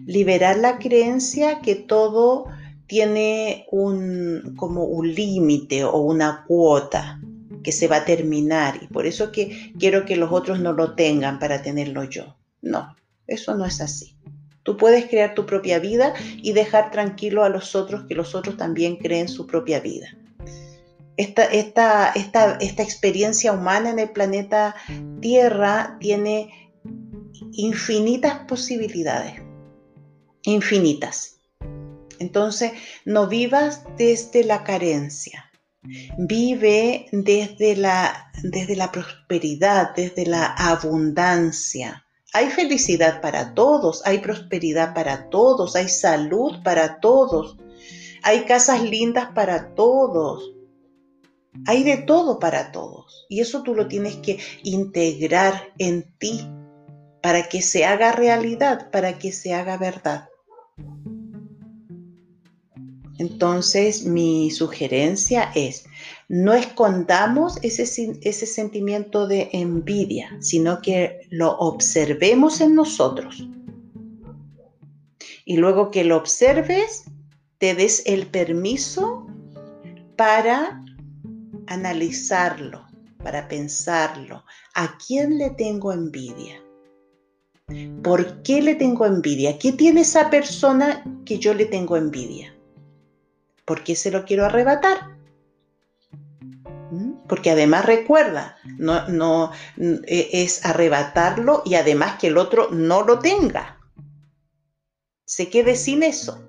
liberar 0.06 0.58
la 0.58 0.80
creencia 0.80 1.62
que 1.62 1.76
todo 1.76 2.46
tiene 2.88 3.66
un, 3.72 4.56
como 4.58 4.86
un 4.86 5.14
límite 5.14 5.84
o 5.84 5.98
una 6.00 6.46
cuota 6.48 7.20
que 7.64 7.72
se 7.72 7.88
va 7.88 7.98
a 7.98 8.06
terminar 8.06 8.80
y 8.82 8.88
por 8.88 9.06
eso 9.06 9.32
que 9.32 9.74
quiero 9.78 10.06
que 10.06 10.16
los 10.16 10.32
otros 10.32 10.60
no 10.60 10.74
lo 10.74 10.96
tengan 10.96 11.40
para 11.40 11.62
tenerlo 11.62 12.04
yo. 12.04 12.36
No, 12.62 12.96
eso 13.28 13.56
no 13.56 13.66
es 13.66 13.82
así. 13.82 14.16
Tú 14.64 14.78
puedes 14.78 15.06
crear 15.06 15.34
tu 15.34 15.46
propia 15.46 15.80
vida 15.80 16.14
y 16.42 16.54
dejar 16.54 16.92
tranquilo 16.92 17.44
a 17.44 17.50
los 17.50 17.76
otros 17.76 18.06
que 18.08 18.16
los 18.16 18.36
otros 18.36 18.58
también 18.58 18.98
creen 18.98 19.28
su 19.28 19.48
propia 19.48 19.80
vida 19.80 20.08
esta, 21.18 21.46
esta, 21.46 22.12
esta, 22.60 22.84
experiencia 22.84 23.52
humana 23.52 23.90
en 23.90 24.00
el 24.00 24.12
planeta 24.12 24.76
Tierra 25.20 25.98
tiene 26.00 26.72
infinitas 27.54 28.40
posibilidades, 28.48 29.42
infinitas. 30.44 31.40
Entonces, 32.20 32.72
no 33.06 33.28
vivas 33.28 33.84
desde 33.98 34.44
la 34.44 34.64
carencia, 34.64 35.47
vive 36.18 37.08
desde 37.12 37.76
la, 37.76 38.32
desde 38.44 38.76
la 38.76 38.92
prosperidad, 38.92 39.96
desde 39.96 40.26
la 40.26 40.46
abundancia. 40.46 42.06
Hay 42.34 42.48
felicidad 42.48 43.22
para 43.22 43.54
todos, 43.54 44.06
hay 44.06 44.20
prosperidad 44.20 44.94
para 44.94 45.30
todos, 45.30 45.76
hay 45.76 45.90
salud 45.90 46.62
para 46.64 47.00
todos, 47.00 47.58
hay 48.24 48.42
casas 48.42 48.84
lindas 48.84 49.30
para 49.34 49.74
todos, 49.76 50.54
hay 51.66 51.84
de 51.84 51.98
todo 51.98 52.40
para 52.40 52.72
todos 52.72 53.26
y 53.30 53.40
eso 53.40 53.64
tú 53.64 53.74
lo 53.74 53.88
tienes 53.88 54.18
que 54.18 54.40
integrar 54.64 55.74
en 55.78 56.04
ti 56.20 56.48
para 57.22 57.50
que 57.50 57.62
se 57.62 57.86
haga 57.86 58.12
realidad, 58.12 58.92
para 58.92 59.18
que 59.18 59.32
se 59.32 59.54
haga 59.54 59.78
verdad. 59.78 60.30
Entonces 63.20 64.06
mi 64.06 64.52
sugerencia 64.52 65.52
es, 65.56 65.86
no 66.28 66.54
escondamos 66.54 67.58
ese, 67.64 67.86
sentimiento 68.46 69.28
de 69.28 69.50
envidia, 69.54 70.38
sino 70.40 70.82
que 70.82 71.28
lo 71.30 71.58
observemos 71.58 72.62
en 72.62 72.76
nosotros. 72.76 73.48
Y 75.46 75.58
luego 75.58 75.90
que 75.90 76.04
lo 76.04 76.18
observes, 76.18 77.06
te 77.58 77.74
des 77.74 78.04
el 78.06 78.28
permiso 78.28 79.26
para 80.16 80.84
analizarlo, 81.68 82.86
para 83.24 83.48
pensarlo. 83.48 84.44
¿A 84.76 84.98
quién 84.98 85.40
le 85.40 85.50
tengo 85.52 85.92
envidia? 85.92 86.62
¿Por 88.04 88.44
qué 88.44 88.62
le 88.62 88.76
tengo 88.76 89.06
envidia? 89.06 89.58
¿Qué 89.58 89.72
tiene 89.72 90.02
esa 90.02 90.30
persona 90.30 91.04
que 91.26 91.40
yo 91.40 91.54
le 91.54 91.66
tengo 91.66 91.98
envidia? 91.98 92.57
¿Por 93.68 93.84
qué 93.84 93.96
se 93.96 94.10
lo 94.10 94.26
quiero 94.26 94.46
arrebatar? 94.46 95.18
¿Mm? 96.90 97.28
Porque 97.28 97.52
además 97.52 97.86
recuerda, 97.86 98.58
no, 98.64 99.08
no 99.10 99.52
e, 99.78 100.30
es 100.32 100.66
arrebatarlo 100.66 101.62
y 101.66 101.76
además 101.76 102.18
que 102.18 102.28
el 102.28 102.38
otro 102.38 102.70
no 102.72 103.04
lo 103.04 103.20
tenga. 103.20 103.78
Se 105.26 105.50
quede 105.50 105.76
sin 105.76 106.02
eso. 106.02 106.48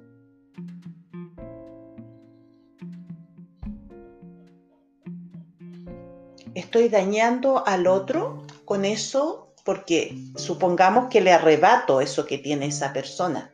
estoy 6.59 6.89
dañando 6.89 7.67
al 7.67 7.87
otro 7.87 8.43
con 8.65 8.85
eso 8.85 9.55
porque 9.65 10.17
supongamos 10.37 11.09
que 11.09 11.21
le 11.21 11.33
arrebato 11.33 12.01
eso 12.01 12.27
que 12.27 12.39
tiene 12.39 12.67
esa 12.67 12.93
persona 12.93 13.53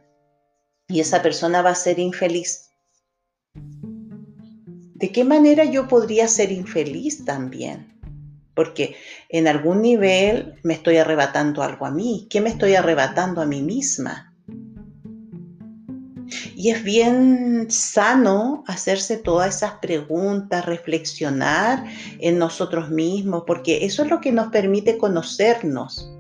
y 0.88 1.00
esa 1.00 1.22
persona 1.22 1.62
va 1.62 1.70
a 1.70 1.74
ser 1.74 1.98
infeliz. 1.98 2.63
¿De 5.05 5.12
qué 5.12 5.23
manera 5.23 5.64
yo 5.64 5.87
podría 5.87 6.27
ser 6.29 6.51
infeliz 6.51 7.27
también? 7.27 7.93
Porque 8.55 8.97
en 9.29 9.47
algún 9.47 9.83
nivel 9.83 10.55
me 10.62 10.73
estoy 10.73 10.97
arrebatando 10.97 11.62
algo 11.62 11.85
a 11.85 11.90
mí. 11.90 12.27
¿Qué 12.31 12.40
me 12.40 12.49
estoy 12.49 12.75
arrebatando 12.75 13.43
a 13.43 13.45
mí 13.45 13.61
misma? 13.61 14.33
Y 16.57 16.71
es 16.71 16.83
bien 16.83 17.67
sano 17.69 18.64
hacerse 18.67 19.19
todas 19.19 19.57
esas 19.57 19.73
preguntas, 19.73 20.64
reflexionar 20.64 21.85
en 22.19 22.38
nosotros 22.38 22.88
mismos, 22.88 23.45
porque 23.47 23.85
eso 23.85 24.05
es 24.05 24.09
lo 24.09 24.23
que 24.23 24.33
nos 24.33 24.47
permite 24.47 24.97
conocernos. 24.97 26.11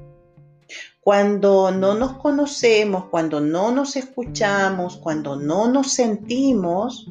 Cuando 1.00 1.70
no 1.70 1.94
nos 1.94 2.18
conocemos, 2.18 3.06
cuando 3.06 3.40
no 3.40 3.70
nos 3.70 3.96
escuchamos, 3.96 4.98
cuando 4.98 5.36
no 5.36 5.68
nos 5.68 5.90
sentimos, 5.90 7.10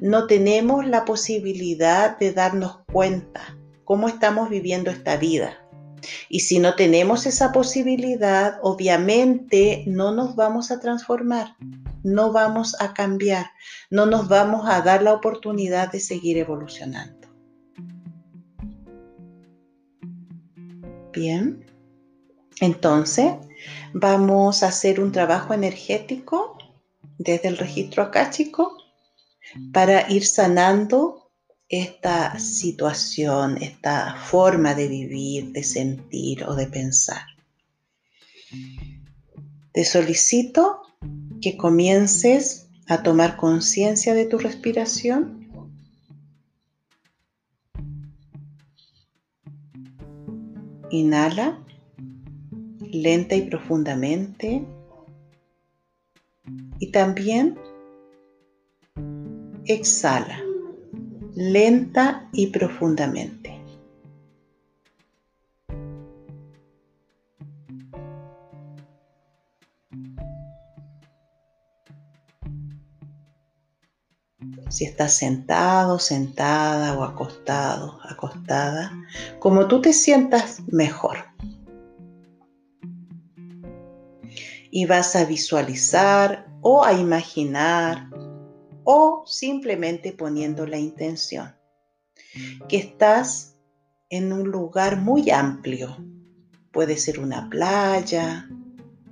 no 0.00 0.26
tenemos 0.26 0.86
la 0.86 1.04
posibilidad 1.04 2.18
de 2.18 2.32
darnos 2.32 2.80
cuenta 2.92 3.56
cómo 3.84 4.08
estamos 4.08 4.50
viviendo 4.50 4.90
esta 4.90 5.16
vida. 5.16 5.58
Y 6.28 6.40
si 6.40 6.58
no 6.58 6.74
tenemos 6.74 7.24
esa 7.26 7.52
posibilidad, 7.52 8.58
obviamente 8.62 9.84
no 9.86 10.12
nos 10.12 10.36
vamos 10.36 10.70
a 10.70 10.80
transformar 10.80 11.56
no 12.04 12.32
vamos 12.32 12.76
a 12.80 12.94
cambiar, 12.94 13.46
no 13.90 14.06
nos 14.06 14.28
vamos 14.28 14.68
a 14.68 14.82
dar 14.82 15.02
la 15.02 15.14
oportunidad 15.14 15.90
de 15.90 15.98
seguir 15.98 16.36
evolucionando. 16.36 17.28
Bien, 21.12 21.64
entonces 22.60 23.32
vamos 23.94 24.62
a 24.62 24.68
hacer 24.68 25.00
un 25.00 25.12
trabajo 25.12 25.54
energético 25.54 26.58
desde 27.18 27.48
el 27.48 27.56
registro 27.56 28.02
acáchico 28.02 28.76
para 29.72 30.10
ir 30.10 30.24
sanando 30.24 31.30
esta 31.68 32.38
situación, 32.38 33.56
esta 33.60 34.16
forma 34.16 34.74
de 34.74 34.88
vivir, 34.88 35.52
de 35.52 35.62
sentir 35.62 36.44
o 36.44 36.54
de 36.54 36.66
pensar. 36.66 37.22
Te 39.72 39.84
solicito 39.84 40.82
que 41.40 41.56
comiences 41.56 42.68
a 42.86 43.02
tomar 43.02 43.36
conciencia 43.36 44.14
de 44.14 44.26
tu 44.26 44.38
respiración. 44.38 45.48
Inhala 50.90 51.64
lenta 52.94 53.34
y 53.34 53.42
profundamente. 53.42 54.64
Y 56.78 56.90
también 56.90 57.58
exhala 59.66 60.40
lenta 61.34 62.28
y 62.32 62.48
profundamente. 62.48 63.54
si 74.74 74.84
estás 74.84 75.16
sentado, 75.16 76.00
sentada 76.00 76.98
o 76.98 77.04
acostado, 77.04 78.00
acostada, 78.02 78.92
como 79.38 79.68
tú 79.68 79.80
te 79.80 79.92
sientas 79.92 80.62
mejor. 80.66 81.18
Y 84.72 84.86
vas 84.86 85.14
a 85.14 85.24
visualizar 85.26 86.48
o 86.60 86.84
a 86.84 86.92
imaginar 86.92 88.10
o 88.84 89.24
simplemente 89.26 90.12
poniendo 90.12 90.66
la 90.66 90.78
intención 90.78 91.54
que 92.68 92.76
estás 92.76 93.56
en 94.10 94.32
un 94.32 94.50
lugar 94.50 95.00
muy 95.00 95.30
amplio. 95.30 95.96
Puede 96.72 96.96
ser 96.96 97.20
una 97.20 97.48
playa, 97.48 98.48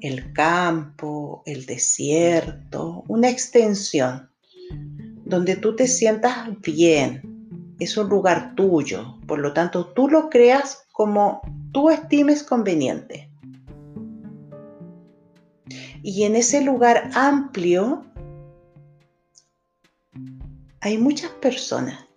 el 0.01 0.33
campo, 0.33 1.43
el 1.47 1.65
desierto, 1.67 3.05
una 3.09 3.29
extensión 3.29 4.31
donde 5.25 5.57
tú 5.57 5.77
te 5.77 5.87
sientas 5.87 6.49
bien. 6.61 7.77
Es 7.79 7.97
un 7.97 8.09
lugar 8.09 8.55
tuyo, 8.55 9.19
por 9.27 9.39
lo 9.39 9.53
tanto 9.53 9.87
tú 9.87 10.09
lo 10.09 10.29
creas 10.29 10.85
como 10.93 11.41
tú 11.73 11.91
estimes 11.91 12.43
conveniente. 12.43 13.31
Y 16.03 16.25
en 16.25 16.35
ese 16.35 16.63
lugar 16.63 17.11
amplio 17.15 18.05
hay 20.83 20.99
muchas 20.99 21.31
personas. 21.31 22.09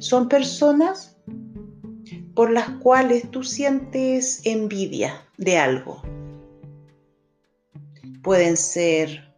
Son 0.00 0.28
personas 0.28 1.16
por 2.34 2.50
las 2.50 2.68
cuales 2.82 3.30
tú 3.30 3.42
sientes 3.42 4.42
envidia 4.44 5.26
de 5.38 5.56
algo. 5.56 6.02
Pueden 8.22 8.56
ser 8.56 9.34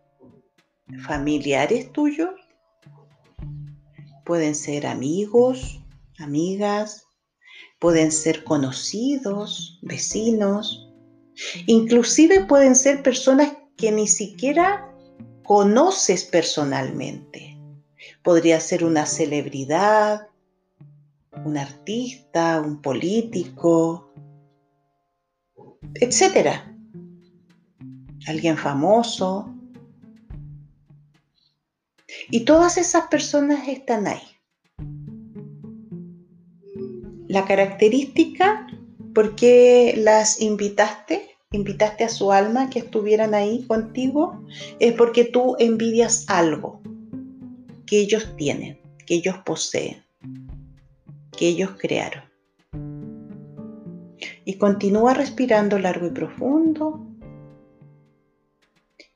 familiares 1.04 1.92
tuyos, 1.92 2.34
pueden 4.26 4.56
ser 4.56 4.88
amigos, 4.88 5.80
amigas, 6.18 7.06
pueden 7.78 8.10
ser 8.10 8.42
conocidos, 8.42 9.78
vecinos, 9.82 10.92
inclusive 11.66 12.44
pueden 12.46 12.74
ser 12.74 13.04
personas 13.04 13.52
que 13.76 13.92
ni 13.92 14.08
siquiera 14.08 14.92
conoces 15.44 16.24
personalmente. 16.24 17.49
Podría 18.22 18.60
ser 18.60 18.84
una 18.84 19.06
celebridad, 19.06 20.28
un 21.44 21.56
artista, 21.56 22.60
un 22.60 22.82
político, 22.82 24.12
etcétera. 25.94 26.74
Alguien 28.26 28.56
famoso. 28.56 29.54
Y 32.30 32.44
todas 32.44 32.76
esas 32.76 33.06
personas 33.06 33.66
están 33.68 34.06
ahí. 34.06 34.22
La 37.28 37.44
característica, 37.44 38.66
¿por 39.14 39.36
qué 39.36 39.94
las 39.96 40.40
invitaste? 40.40 41.30
Invitaste 41.52 42.04
a 42.04 42.08
su 42.08 42.32
alma 42.32 42.70
que 42.70 42.80
estuvieran 42.80 43.34
ahí 43.34 43.64
contigo, 43.66 44.44
es 44.78 44.92
porque 44.94 45.24
tú 45.24 45.56
envidias 45.58 46.28
algo 46.28 46.80
que 47.90 47.98
ellos 47.98 48.36
tienen, 48.36 48.78
que 49.04 49.16
ellos 49.16 49.38
poseen 49.44 50.04
que 51.36 51.48
ellos 51.48 51.70
crearon. 51.76 52.22
Y 54.44 54.58
continúa 54.58 55.12
respirando 55.12 55.76
largo 55.76 56.06
y 56.06 56.10
profundo. 56.10 57.04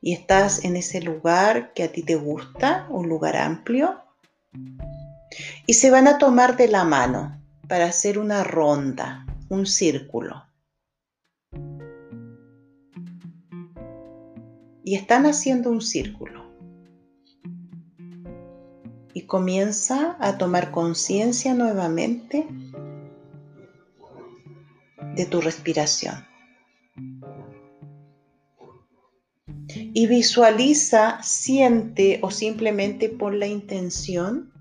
Y 0.01 0.11
estás 0.11 0.65
en 0.65 0.75
ese 0.75 1.01
lugar 1.01 1.71
que 1.73 1.83
a 1.83 1.91
ti 1.91 2.03
te 2.03 2.15
gusta, 2.15 2.87
un 2.89 3.07
lugar 3.07 3.37
amplio. 3.37 4.01
Y 5.65 5.75
se 5.75 5.89
van 5.89 6.09
a 6.09 6.17
tomar 6.17 6.57
de 6.57 6.67
la 6.67 6.83
mano 6.83 7.41
para 7.69 7.85
hacer 7.85 8.19
una 8.19 8.43
ronda, 8.43 9.25
un 9.47 9.65
círculo. 9.65 10.43
Y 14.83 14.95
están 14.95 15.25
haciendo 15.25 15.71
un 15.71 15.81
círculo 15.81 16.44
comienza 19.25 20.17
a 20.19 20.37
tomar 20.37 20.71
conciencia 20.71 21.53
nuevamente 21.53 22.47
de 25.15 25.25
tu 25.25 25.41
respiración. 25.41 26.25
Y 29.67 30.07
visualiza, 30.07 31.21
siente 31.23 32.19
o 32.21 32.29
simplemente 32.29 33.09
pon 33.09 33.39
la 33.39 33.47
intención 33.47 34.51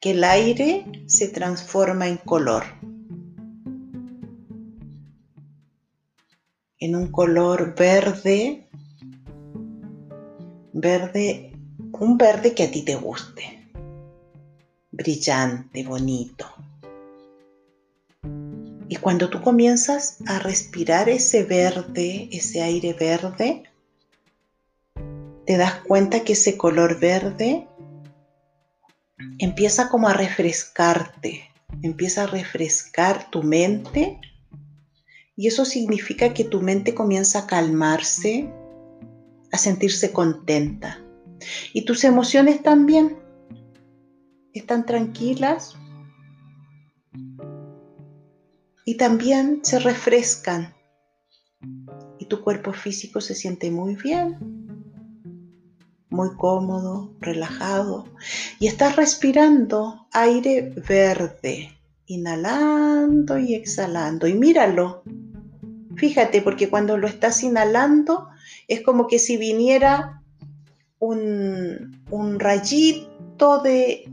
que 0.00 0.12
el 0.12 0.24
aire 0.24 0.86
se 1.06 1.28
transforma 1.28 2.08
en 2.08 2.16
color. 2.16 2.64
En 6.78 6.96
un 6.96 7.12
color 7.12 7.74
verde 7.74 8.69
verde, 10.80 11.52
un 11.92 12.16
verde 12.16 12.54
que 12.54 12.64
a 12.64 12.70
ti 12.70 12.82
te 12.82 12.94
guste, 12.94 13.70
brillante, 14.90 15.84
bonito. 15.84 16.46
Y 18.88 18.96
cuando 18.96 19.30
tú 19.30 19.40
comienzas 19.40 20.18
a 20.26 20.40
respirar 20.40 21.08
ese 21.08 21.44
verde, 21.44 22.28
ese 22.32 22.62
aire 22.62 22.92
verde, 22.92 23.62
te 25.46 25.56
das 25.56 25.74
cuenta 25.86 26.24
que 26.24 26.32
ese 26.32 26.56
color 26.56 26.98
verde 26.98 27.66
empieza 29.38 29.88
como 29.88 30.08
a 30.08 30.12
refrescarte, 30.12 31.50
empieza 31.82 32.24
a 32.24 32.26
refrescar 32.26 33.30
tu 33.30 33.42
mente 33.42 34.20
y 35.36 35.46
eso 35.46 35.64
significa 35.64 36.34
que 36.34 36.44
tu 36.44 36.60
mente 36.60 36.94
comienza 36.94 37.40
a 37.40 37.46
calmarse, 37.46 38.50
a 39.52 39.58
sentirse 39.58 40.12
contenta. 40.12 41.00
Y 41.72 41.84
tus 41.84 42.04
emociones 42.04 42.62
también 42.62 43.18
están 44.52 44.86
tranquilas 44.86 45.74
y 48.84 48.96
también 48.96 49.60
se 49.62 49.78
refrescan. 49.78 50.74
Y 52.18 52.26
tu 52.26 52.42
cuerpo 52.42 52.72
físico 52.72 53.20
se 53.20 53.34
siente 53.34 53.70
muy 53.70 53.94
bien, 53.94 54.38
muy 56.10 56.36
cómodo, 56.36 57.14
relajado. 57.20 58.04
Y 58.58 58.66
estás 58.66 58.96
respirando 58.96 60.06
aire 60.12 60.74
verde, 60.88 61.70
inhalando 62.06 63.38
y 63.38 63.54
exhalando. 63.54 64.26
Y 64.26 64.34
míralo. 64.34 65.02
Fíjate, 65.96 66.42
porque 66.42 66.68
cuando 66.68 66.96
lo 66.96 67.06
estás 67.06 67.42
inhalando, 67.42 68.28
es 68.68 68.82
como 68.82 69.06
que 69.06 69.18
si 69.18 69.36
viniera 69.36 70.22
un, 71.00 72.38
rayito 72.38 73.62
de, 73.62 74.04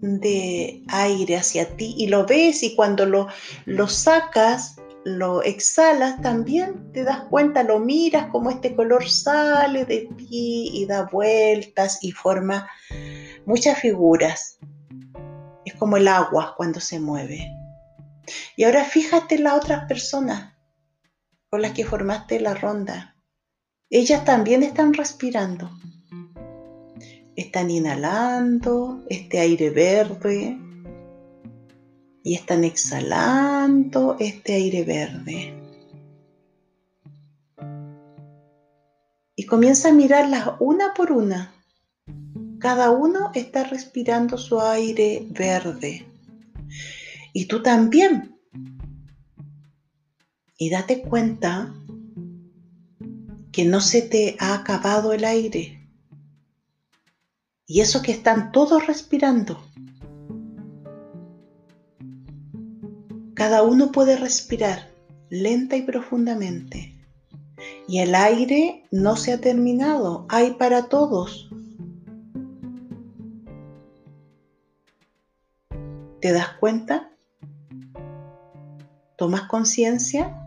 de, 0.00 0.82
aire 0.88 1.36
hacia 1.36 1.76
ti 1.76 1.94
y 1.98 2.06
lo 2.06 2.26
ves 2.26 2.62
y 2.62 2.74
cuando 2.74 3.04
lo, 3.04 3.28
lo 3.66 3.88
sacas, 3.88 4.76
lo 5.04 5.42
exhalas 5.42 6.20
también, 6.22 6.92
te 6.92 7.04
das 7.04 7.24
cuenta, 7.28 7.62
lo 7.62 7.78
miras 7.78 8.30
como 8.30 8.50
este 8.50 8.74
color 8.74 9.08
sale 9.08 9.84
de 9.84 10.08
ti 10.16 10.70
y 10.72 10.86
da 10.86 11.02
vueltas 11.02 11.98
y 12.00 12.12
forma 12.12 12.68
muchas 13.44 13.78
figuras. 13.78 14.58
Es 15.64 15.74
como 15.74 15.96
el 15.96 16.08
agua 16.08 16.54
cuando 16.56 16.80
se 16.80 17.00
mueve. 17.00 17.50
Y 18.56 18.64
ahora 18.64 18.84
fíjate 18.84 19.34
en 19.34 19.44
las 19.44 19.54
otras 19.54 19.86
personas 19.86 20.54
con 21.50 21.60
las 21.60 21.72
que 21.72 21.84
formaste 21.84 22.40
la 22.40 22.54
ronda 22.54 23.13
ellas 23.90 24.24
también 24.24 24.62
están 24.62 24.94
respirando. 24.94 25.70
Están 27.36 27.70
inhalando 27.70 29.04
este 29.08 29.40
aire 29.40 29.70
verde 29.70 30.58
y 32.22 32.34
están 32.34 32.64
exhalando 32.64 34.16
este 34.18 34.54
aire 34.54 34.84
verde. 34.84 35.54
Y 39.36 39.46
comienza 39.46 39.90
a 39.90 39.92
mirarlas 39.92 40.52
una 40.60 40.94
por 40.94 41.12
una. 41.12 41.52
Cada 42.58 42.90
uno 42.90 43.30
está 43.34 43.64
respirando 43.64 44.38
su 44.38 44.60
aire 44.60 45.26
verde. 45.30 46.06
Y 47.32 47.46
tú 47.46 47.62
también. 47.62 48.38
Y 50.56 50.70
date 50.70 51.02
cuenta 51.02 51.74
que 53.54 53.64
no 53.64 53.80
se 53.80 54.02
te 54.02 54.36
ha 54.40 54.52
acabado 54.52 55.12
el 55.12 55.24
aire. 55.24 55.88
Y 57.68 57.82
eso 57.82 58.02
que 58.02 58.10
están 58.10 58.50
todos 58.50 58.88
respirando. 58.88 59.62
Cada 63.34 63.62
uno 63.62 63.92
puede 63.92 64.16
respirar 64.16 64.90
lenta 65.30 65.76
y 65.76 65.82
profundamente. 65.82 67.06
Y 67.86 68.00
el 68.00 68.16
aire 68.16 68.86
no 68.90 69.14
se 69.14 69.32
ha 69.32 69.40
terminado, 69.40 70.26
hay 70.28 70.54
para 70.54 70.88
todos. 70.88 71.48
¿Te 76.20 76.32
das 76.32 76.54
cuenta? 76.58 77.12
¿Tomas 79.16 79.42
conciencia? 79.42 80.43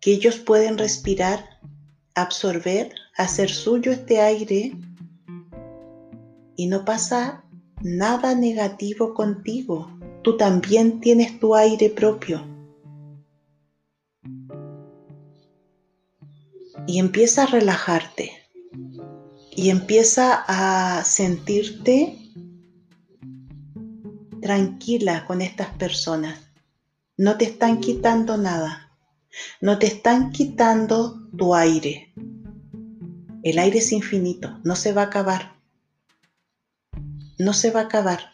Que 0.00 0.12
ellos 0.12 0.38
pueden 0.38 0.78
respirar, 0.78 1.60
absorber, 2.14 2.94
hacer 3.16 3.50
suyo 3.50 3.92
este 3.92 4.20
aire 4.20 4.72
y 6.56 6.66
no 6.66 6.84
pasa 6.84 7.44
nada 7.82 8.34
negativo 8.34 9.14
contigo. 9.14 9.90
Tú 10.22 10.36
también 10.36 11.00
tienes 11.00 11.38
tu 11.40 11.54
aire 11.54 11.88
propio. 11.88 12.46
Y 16.86 16.98
empieza 16.98 17.44
a 17.44 17.46
relajarte. 17.46 18.32
Y 19.52 19.70
empieza 19.70 20.44
a 20.46 21.04
sentirte 21.04 22.16
tranquila 24.40 25.26
con 25.26 25.42
estas 25.42 25.68
personas. 25.74 26.40
No 27.16 27.36
te 27.36 27.44
están 27.44 27.80
quitando 27.80 28.36
nada. 28.36 28.89
No 29.60 29.78
te 29.78 29.86
están 29.86 30.32
quitando 30.32 31.28
tu 31.36 31.54
aire. 31.54 32.12
El 33.42 33.58
aire 33.58 33.78
es 33.78 33.92
infinito, 33.92 34.58
no 34.64 34.76
se 34.76 34.92
va 34.92 35.02
a 35.02 35.06
acabar. 35.06 35.56
No 37.38 37.52
se 37.52 37.70
va 37.70 37.80
a 37.80 37.84
acabar. 37.84 38.30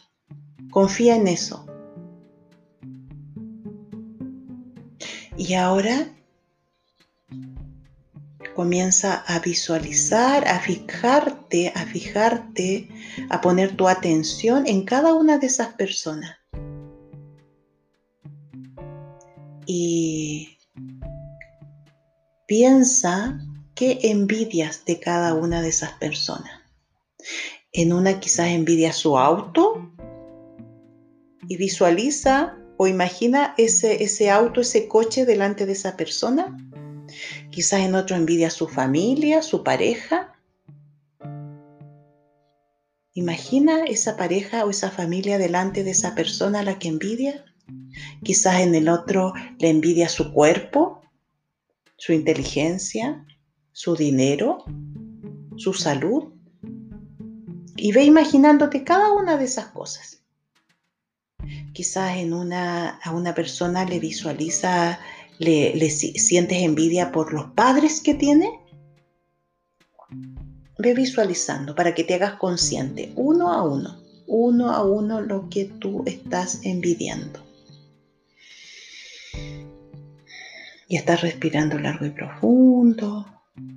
Confía 0.71 1.17
en 1.17 1.29
eso. 1.29 1.67
Y 5.37 5.55
ahora 5.55 6.09
comienza 8.57 9.23
a 9.27 9.39
visualizar, 9.39 10.49
a 10.49 10.59
fijarte, 10.59 11.73
a 11.75 11.85
fijarte, 11.85 12.89
a 13.29 13.41
poner 13.43 13.77
tu 13.77 13.87
atención 13.87 14.67
en 14.67 14.85
cada 14.85 15.13
una 15.15 15.39
de 15.39 15.47
esas 15.47 15.75
personas. 15.75 16.39
Y 19.67 20.56
piensa 22.47 23.39
qué 23.75 23.99
envidias 24.03 24.85
de 24.85 25.01
cada 25.01 25.35
una 25.35 25.63
de 25.63 25.69
esas 25.69 25.93
personas. 25.93 26.63
En 27.73 27.93
una 27.93 28.21
quizás 28.21 28.49
envidia 28.49 28.93
su 28.93 29.19
auto 29.19 29.91
y 31.49 31.57
visualiza 31.57 32.57
o 32.79 32.87
imagina 32.87 33.55
ese, 33.59 34.03
ese 34.03 34.31
auto, 34.31 34.61
ese 34.61 34.89
coche 34.89 35.25
delante 35.25 35.67
de 35.67 35.73
esa 35.73 35.97
persona 35.97 36.57
Quizás 37.51 37.81
en 37.81 37.95
otro 37.95 38.17
envidia 38.17 38.51
su 38.51 38.69
familia, 38.69 39.43
su 39.43 39.63
pareja. 39.63 40.35
Imagina 43.15 43.85
esa 43.85 44.17
pareja 44.17 44.65
o 44.65 44.71
esa 44.71 44.91
familia 44.91 45.39
delante 45.39 45.83
de 45.83 45.91
esa 45.91 46.15
persona 46.15 46.61
a 46.61 46.63
la 46.63 46.79
que 46.79 46.89
envidia. 46.89 47.45
Quizás 48.23 48.61
en 48.61 48.75
el 48.75 48.89
otro 48.89 49.33
le 49.59 49.71
envidia 49.71 50.09
su 50.09 50.33
cuerpo, 50.33 51.01
su 51.97 52.13
inteligencia, 52.13 53.25
su 53.73 53.97
dinero, 53.97 54.65
su 55.57 55.73
salud. 55.73 56.33
Y 57.77 57.93
ve 57.93 58.05
imaginándote 58.05 58.85
cada 58.85 59.13
una 59.13 59.37
de 59.37 59.45
esas 59.45 59.67
cosas. 59.67 60.23
Quizás 61.73 62.17
en 62.17 62.33
una, 62.33 62.99
a 63.03 63.13
una 63.13 63.35
persona 63.35 63.85
le 63.85 64.01
visualiza 64.01 64.99
le, 65.39 65.91
sientes 65.91 66.63
envidia 66.63 67.13
por 67.13 67.33
los 67.33 67.51
padres 67.53 68.01
que 68.01 68.15
tiene, 68.15 68.61
ve 70.79 70.95
visualizando 70.95 71.75
para 71.75 71.95
que 71.95 72.05
te 72.05 72.15
hagas 72.15 72.35
consciente, 72.35 73.13
uno 73.17 73.53
a 73.53 73.63
uno, 73.63 74.01
uno 74.27 74.71
a 74.71 74.85
uno 74.85 75.21
lo 75.21 75.49
que 75.49 75.67
tú 75.67 76.03
estás 76.07 76.61
envidiando. 76.63 77.46
Y 80.89 80.97
estás 80.97 81.23
respirando 81.23 81.79
largo 81.79 82.07
y 82.07 82.11
profundo, 82.11 83.27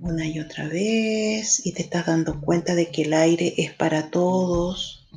una 0.02 0.28
y 0.28 0.40
otra 0.40 0.68
vez, 0.68 1.66
y 1.66 1.74
te 1.74 1.82
estás 1.82 2.06
dando 2.06 2.40
cuenta 2.40 2.76
de 2.76 2.92
que 2.92 3.04
el 3.04 3.14
aire 3.14 3.54
es 3.58 3.74
para 3.74 4.10
todos, 4.10 5.08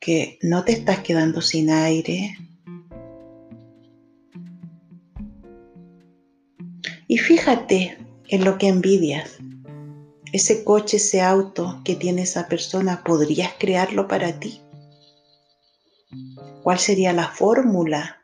que 0.00 0.38
no 0.42 0.64
te 0.64 0.72
estás 0.72 1.00
quedando 1.00 1.40
sin 1.40 1.70
aire, 1.70 2.36
Y 7.10 7.16
fíjate 7.16 7.96
en 8.28 8.44
lo 8.44 8.58
que 8.58 8.68
envidias. 8.68 9.38
Ese 10.34 10.62
coche, 10.62 10.98
ese 10.98 11.22
auto 11.22 11.80
que 11.82 11.96
tiene 11.96 12.22
esa 12.22 12.48
persona, 12.48 13.02
¿podrías 13.02 13.54
crearlo 13.58 14.06
para 14.06 14.38
ti? 14.38 14.60
¿Cuál 16.62 16.78
sería 16.78 17.14
la 17.14 17.28
fórmula 17.28 18.17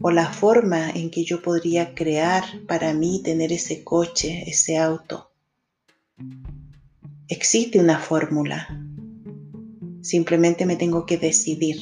o 0.00 0.10
la 0.10 0.32
forma 0.32 0.90
en 0.90 1.10
que 1.10 1.24
yo 1.24 1.42
podría 1.42 1.94
crear 1.94 2.44
para 2.66 2.92
mí 2.92 3.20
tener 3.24 3.52
ese 3.52 3.82
coche, 3.82 4.44
ese 4.46 4.78
auto? 4.78 5.30
Existe 7.28 7.80
una 7.80 7.98
fórmula. 7.98 8.68
Simplemente 10.00 10.66
me 10.66 10.76
tengo 10.76 11.04
que 11.04 11.18
decidir 11.18 11.76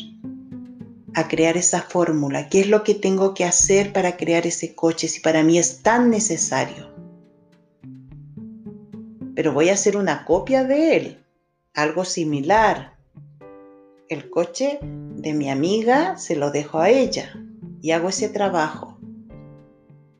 a 1.14 1.28
crear 1.28 1.56
esa 1.56 1.82
fórmula, 1.82 2.48
qué 2.48 2.60
es 2.60 2.68
lo 2.68 2.82
que 2.82 2.94
tengo 2.94 3.32
que 3.32 3.44
hacer 3.44 3.92
para 3.92 4.16
crear 4.16 4.46
ese 4.46 4.74
coche 4.74 5.08
si 5.08 5.20
para 5.20 5.42
mí 5.42 5.58
es 5.58 5.82
tan 5.82 6.10
necesario. 6.10 6.94
Pero 9.34 9.52
voy 9.52 9.68
a 9.68 9.74
hacer 9.74 9.96
una 9.96 10.24
copia 10.24 10.64
de 10.64 10.96
él, 10.96 11.24
algo 11.74 12.04
similar. 12.04 12.96
El 14.08 14.30
coche 14.30 14.78
de 14.82 15.32
mi 15.32 15.50
amiga 15.50 16.16
se 16.16 16.36
lo 16.36 16.50
dejo 16.50 16.78
a 16.78 16.90
ella 16.90 17.45
y 17.82 17.90
hago 17.92 18.08
ese 18.08 18.28
trabajo. 18.28 18.98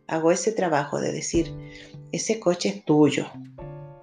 Hago 0.07 0.31
ese 0.31 0.53
trabajo 0.53 1.01
de 1.01 1.13
decir, 1.13 1.53
ese 2.13 2.39
coche 2.39 2.69
es 2.69 2.85
tuyo. 2.85 3.27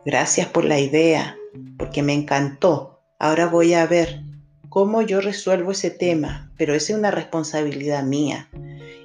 Gracias 0.05 0.47
por 0.47 0.65
la 0.65 0.79
idea, 0.79 1.37
porque 1.77 2.03
me 2.03 2.13
encantó. 2.13 2.99
Ahora 3.19 3.47
voy 3.47 3.73
a 3.73 3.85
ver 3.87 4.21
cómo 4.69 5.01
yo 5.01 5.21
resuelvo 5.21 5.71
ese 5.71 5.91
tema, 5.91 6.51
pero 6.57 6.73
esa 6.73 6.93
es 6.93 6.99
una 6.99 7.11
responsabilidad 7.11 8.03
mía. 8.03 8.49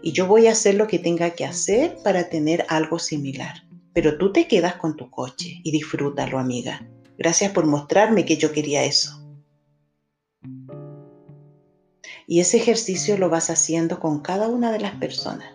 Y 0.03 0.13
yo 0.13 0.27
voy 0.27 0.47
a 0.47 0.53
hacer 0.53 0.75
lo 0.75 0.87
que 0.89 0.99
tenga 0.99 1.31
que 1.31 1.45
hacer 1.45 1.97
para 2.03 2.29
tener 2.29 2.65
algo 2.69 2.99
similar. 2.99 3.63
Pero 3.93 4.17
tú 4.17 4.33
te 4.33 4.47
quedas 4.47 4.75
con 4.75 4.97
tu 4.97 5.11
coche 5.11 5.61
y 5.63 5.71
disfrútalo, 5.71 6.39
amiga. 6.39 6.89
Gracias 7.17 7.53
por 7.53 7.67
mostrarme 7.67 8.25
que 8.25 8.37
yo 8.37 8.53
quería 8.53 8.85
eso. 8.85 9.18
Y 12.31 12.41
ese 12.41 12.59
ejercicio 12.59 13.17
lo 13.17 13.31
vas 13.31 13.49
haciendo 13.49 14.01
con 14.01 14.21
cada 14.21 14.49
una 14.49 14.71
de 14.71 14.81
las 14.81 14.95
personas. 14.97 15.49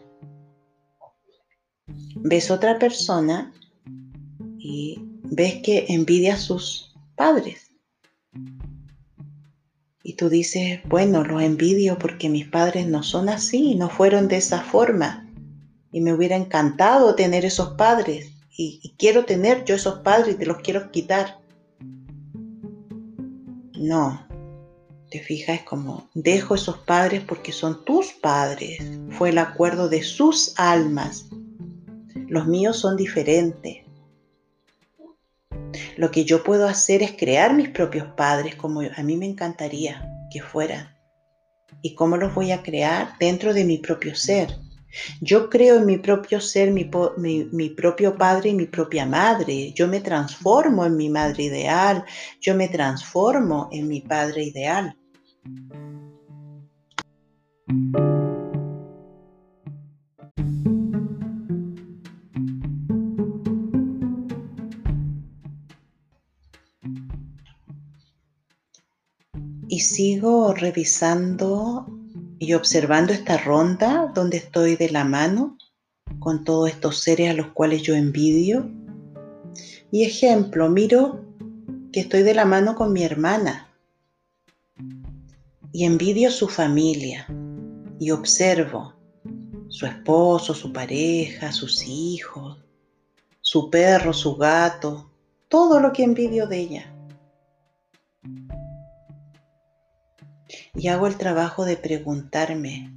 Ves 2.15 2.49
otra 2.49 2.79
persona 2.79 3.53
y 4.57 4.99
ves 5.23 5.61
que 5.61 5.85
envidia 5.89 6.33
a 6.33 6.37
sus 6.37 6.95
padres. 7.15 7.69
Y 10.01 10.15
tú 10.15 10.29
dices, 10.29 10.79
bueno, 10.85 11.23
los 11.23 11.43
envidio 11.43 11.99
porque 11.99 12.27
mis 12.27 12.47
padres 12.47 12.87
no 12.87 13.03
son 13.03 13.29
así, 13.29 13.75
no 13.75 13.87
fueron 13.87 14.27
de 14.27 14.37
esa 14.37 14.63
forma. 14.63 15.29
Y 15.91 16.01
me 16.01 16.11
hubiera 16.11 16.35
encantado 16.35 17.13
tener 17.13 17.45
esos 17.45 17.75
padres. 17.75 18.31
Y, 18.57 18.95
quiero 18.97 19.25
tener 19.25 19.63
yo 19.63 19.75
esos 19.75 19.99
padres 19.99 20.33
y 20.33 20.37
te 20.39 20.47
los 20.47 20.57
quiero 20.57 20.89
quitar. 20.89 21.39
No, 23.77 24.25
te 25.13 25.19
fijas, 25.19 25.59
es 25.59 25.61
como, 25.61 26.09
dejo 26.15 26.55
esos 26.55 26.79
padres 26.79 27.21
porque 27.21 27.51
son 27.51 27.85
tus 27.85 28.13
padres. 28.13 28.79
Fue 29.11 29.29
el 29.29 29.37
acuerdo 29.37 29.87
de 29.87 30.01
sus 30.01 30.55
almas. 30.57 31.27
Los 32.29 32.47
míos 32.47 32.79
son 32.79 32.97
diferentes. 32.97 33.85
Lo 35.97 36.09
que 36.09 36.25
yo 36.25 36.43
puedo 36.43 36.67
hacer 36.67 37.03
es 37.03 37.11
crear 37.11 37.53
mis 37.53 37.69
propios 37.69 38.07
padres 38.17 38.55
como 38.55 38.81
a 38.81 39.03
mí 39.03 39.15
me 39.15 39.27
encantaría 39.27 40.03
que 40.31 40.41
fueran. 40.41 40.97
¿Y 41.83 41.93
cómo 41.93 42.17
los 42.17 42.33
voy 42.33 42.51
a 42.51 42.63
crear? 42.63 43.15
Dentro 43.19 43.53
de 43.53 43.65
mi 43.65 43.77
propio 43.77 44.15
ser. 44.15 44.57
Yo 45.21 45.47
creo 45.47 45.77
en 45.77 45.85
mi 45.85 45.99
propio 45.99 46.41
ser, 46.41 46.71
mi, 46.71 46.89
mi, 47.51 47.69
propio 47.69 48.17
padre 48.17 48.49
y 48.49 48.55
mi 48.55 48.65
propia 48.65 49.05
madre. 49.05 49.73
Yo 49.73 49.87
me 49.87 49.99
transformo 49.99 50.85
en 50.85 50.97
mi 50.97 51.09
madre 51.09 51.43
ideal. 51.43 52.03
Yo 52.41 52.55
me 52.55 52.67
transformo 52.67 53.69
en 53.71 53.87
mi 53.87 54.01
padre 54.01 54.45
ideal. 54.45 54.97
Y 69.67 69.79
sigo 69.79 70.53
revisando 70.53 71.87
y 72.37 72.53
observando 72.53 73.11
esta 73.11 73.37
ronda 73.37 74.11
donde 74.13 74.37
estoy 74.37 74.75
de 74.75 74.91
la 74.91 75.03
mano 75.03 75.57
con 76.19 76.43
todos 76.43 76.69
estos 76.69 76.99
seres 76.99 77.31
a 77.31 77.33
los 77.33 77.47
cuales 77.47 77.81
yo 77.81 77.95
envidio. 77.95 78.69
Y 79.91 80.03
ejemplo, 80.03 80.69
miro 80.69 81.25
que 81.91 82.01
estoy 82.01 82.23
de 82.23 82.33
la 82.33 82.45
mano 82.45 82.75
con 82.75 82.93
mi 82.93 83.03
hermana 83.03 83.72
y 85.73 85.83
envidio 85.83 86.31
su 86.31 86.47
familia 86.47 87.27
y 87.99 88.11
observo 88.11 88.93
su 89.67 89.85
esposo, 89.85 90.53
su 90.53 90.71
pareja, 90.71 91.51
sus 91.51 91.83
hijos, 91.85 92.63
su 93.41 93.69
perro, 93.69 94.13
su 94.13 94.37
gato, 94.37 95.11
todo 95.49 95.81
lo 95.81 95.91
que 95.91 96.03
envidio 96.03 96.47
de 96.47 96.59
ella. 96.59 96.93
y 100.75 100.87
hago 100.87 101.07
el 101.07 101.17
trabajo 101.17 101.65
de 101.65 101.77
preguntarme, 101.77 102.93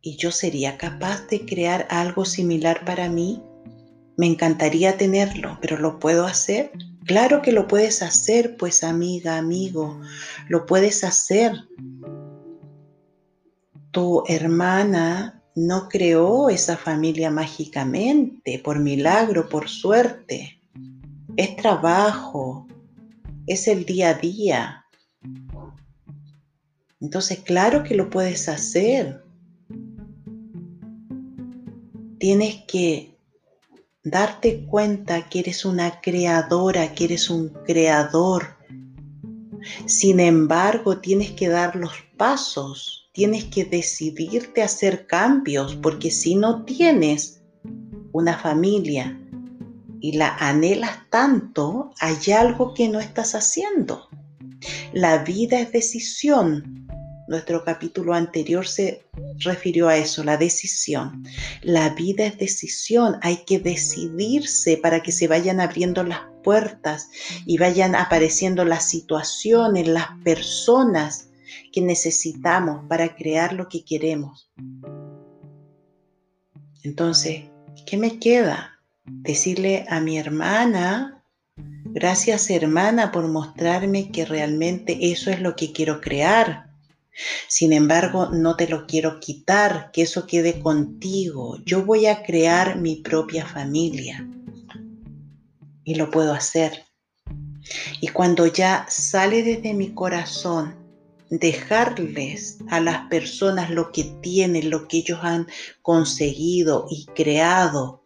¿y 0.00 0.16
yo 0.16 0.30
sería 0.30 0.78
capaz 0.78 1.26
de 1.28 1.44
crear 1.44 1.86
algo 1.90 2.24
similar 2.24 2.84
para 2.84 3.08
mí? 3.08 3.42
Me 4.16 4.26
encantaría 4.26 4.96
tenerlo, 4.96 5.58
pero 5.60 5.78
¿lo 5.78 5.98
puedo 5.98 6.26
hacer? 6.26 6.72
Claro 7.06 7.42
que 7.42 7.52
lo 7.52 7.66
puedes 7.66 8.02
hacer, 8.02 8.56
pues 8.56 8.84
amiga, 8.84 9.36
amigo, 9.36 10.00
lo 10.48 10.66
puedes 10.66 11.02
hacer. 11.04 11.52
Tu 13.90 14.22
hermana 14.28 15.42
no 15.54 15.88
creó 15.88 16.48
esa 16.48 16.76
familia 16.76 17.30
mágicamente, 17.30 18.60
por 18.62 18.78
milagro, 18.78 19.48
por 19.48 19.68
suerte. 19.68 20.60
Es 21.36 21.56
trabajo, 21.56 22.66
es 23.46 23.68
el 23.68 23.84
día 23.84 24.10
a 24.10 24.14
día. 24.14 24.84
Entonces, 27.00 27.40
claro 27.40 27.82
que 27.82 27.96
lo 27.96 28.08
puedes 28.10 28.48
hacer. 28.48 29.24
Tienes 32.18 32.62
que 32.68 33.11
darte 34.04 34.66
cuenta 34.66 35.28
que 35.28 35.40
eres 35.40 35.64
una 35.64 36.00
creadora, 36.00 36.94
que 36.94 37.04
eres 37.04 37.30
un 37.30 37.50
creador. 37.64 38.56
Sin 39.86 40.18
embargo, 40.18 40.98
tienes 40.98 41.30
que 41.32 41.48
dar 41.48 41.76
los 41.76 41.92
pasos, 42.16 43.08
tienes 43.12 43.44
que 43.44 43.64
decidirte 43.64 44.62
a 44.62 44.64
hacer 44.64 45.06
cambios, 45.06 45.76
porque 45.76 46.10
si 46.10 46.34
no 46.34 46.64
tienes 46.64 47.42
una 48.12 48.36
familia 48.36 49.18
y 50.00 50.12
la 50.12 50.36
anhelas 50.36 51.08
tanto, 51.10 51.92
hay 52.00 52.32
algo 52.32 52.74
que 52.74 52.88
no 52.88 52.98
estás 52.98 53.36
haciendo. 53.36 54.08
La 54.92 55.18
vida 55.18 55.60
es 55.60 55.70
decisión, 55.72 56.81
nuestro 57.32 57.64
capítulo 57.64 58.12
anterior 58.12 58.66
se 58.68 59.06
refirió 59.38 59.88
a 59.88 59.96
eso, 59.96 60.22
la 60.22 60.36
decisión. 60.36 61.24
La 61.62 61.88
vida 61.94 62.26
es 62.26 62.36
decisión, 62.36 63.16
hay 63.22 63.38
que 63.46 63.58
decidirse 63.58 64.76
para 64.76 65.02
que 65.02 65.12
se 65.12 65.28
vayan 65.28 65.58
abriendo 65.58 66.04
las 66.04 66.20
puertas 66.44 67.08
y 67.46 67.56
vayan 67.56 67.94
apareciendo 67.94 68.66
las 68.66 68.86
situaciones, 68.86 69.88
las 69.88 70.08
personas 70.22 71.30
que 71.72 71.80
necesitamos 71.80 72.86
para 72.86 73.16
crear 73.16 73.54
lo 73.54 73.66
que 73.66 73.82
queremos. 73.82 74.50
Entonces, 76.82 77.44
¿qué 77.86 77.96
me 77.96 78.18
queda? 78.18 78.78
Decirle 79.06 79.86
a 79.88 80.00
mi 80.00 80.18
hermana, 80.18 81.24
gracias 81.86 82.50
hermana 82.50 83.10
por 83.10 83.26
mostrarme 83.28 84.10
que 84.12 84.26
realmente 84.26 84.98
eso 85.12 85.30
es 85.30 85.40
lo 85.40 85.56
que 85.56 85.72
quiero 85.72 86.02
crear 86.02 86.71
sin 87.48 87.72
embargo, 87.72 88.30
no 88.30 88.56
te 88.56 88.68
lo 88.68 88.86
quiero 88.86 89.20
quitar, 89.20 89.90
que 89.92 90.02
eso 90.02 90.26
quede 90.26 90.60
contigo. 90.60 91.58
Yo 91.64 91.84
voy 91.84 92.06
a 92.06 92.22
crear 92.22 92.78
mi 92.78 92.96
propia 92.96 93.46
familia. 93.46 94.26
Y 95.84 95.96
lo 95.96 96.10
puedo 96.10 96.32
hacer. 96.32 96.84
Y 98.00 98.08
cuando 98.08 98.46
ya 98.46 98.86
sale 98.88 99.42
desde 99.42 99.74
mi 99.74 99.92
corazón, 99.94 100.76
dejarles 101.30 102.58
a 102.68 102.80
las 102.80 103.08
personas 103.08 103.70
lo 103.70 103.92
que 103.92 104.04
tienen, 104.22 104.70
lo 104.70 104.88
que 104.88 104.98
ellos 104.98 105.20
han 105.22 105.46
conseguido 105.82 106.86
y 106.90 107.06
creado, 107.14 108.02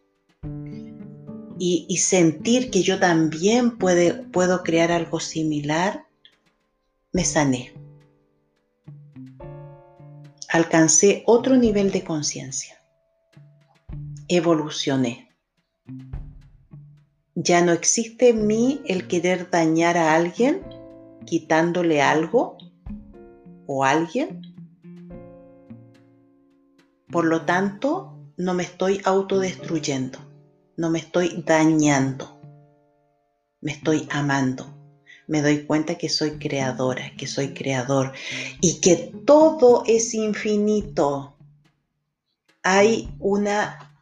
y, 1.59 1.97
sentir 1.97 2.69
que 2.69 2.83
yo 2.83 2.99
también 2.99 3.77
puedo 3.79 4.63
crear 4.63 4.91
algo 4.91 5.19
similar, 5.19 6.05
me 7.11 7.25
sané 7.25 7.73
alcancé 10.49 11.23
otro 11.25 11.57
nivel 11.57 11.91
de 11.91 12.03
conciencia. 12.03 12.81
Evolucioné. 14.27 15.35
Ya 17.35 17.63
no 17.63 17.71
existe 17.71 18.29
en 18.29 18.47
mí 18.47 18.81
el 18.85 19.07
querer 19.07 19.49
dañar 19.49 19.97
a 19.97 20.15
alguien 20.15 20.63
quitándole 21.25 22.01
algo 22.01 22.57
o 23.67 23.83
alguien. 23.83 24.41
Por 27.11 27.25
lo 27.25 27.45
tanto, 27.45 28.17
no 28.37 28.53
me 28.53 28.63
estoy 28.63 29.01
autodestruyendo, 29.03 30.19
no 30.77 30.89
me 30.89 30.99
estoy 30.99 31.43
dañando, 31.45 32.39
me 33.61 33.71
estoy 33.71 34.07
amando 34.11 34.76
me 35.27 35.41
doy 35.41 35.65
cuenta 35.65 35.95
que 35.95 36.09
soy 36.09 36.39
creadora, 36.39 37.11
que 37.17 37.27
soy 37.27 37.53
creador 37.53 38.13
y 38.61 38.79
que 38.79 39.13
todo 39.25 39.83
es 39.85 40.13
infinito. 40.13 41.35
Hay 42.63 43.09
una 43.19 43.93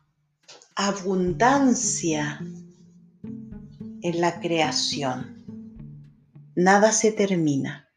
abundancia 0.76 2.40
en 4.02 4.22
la 4.22 4.40
creación. 4.40 5.44
Nada 6.56 6.92
se 6.92 7.12
termina. 7.12 7.90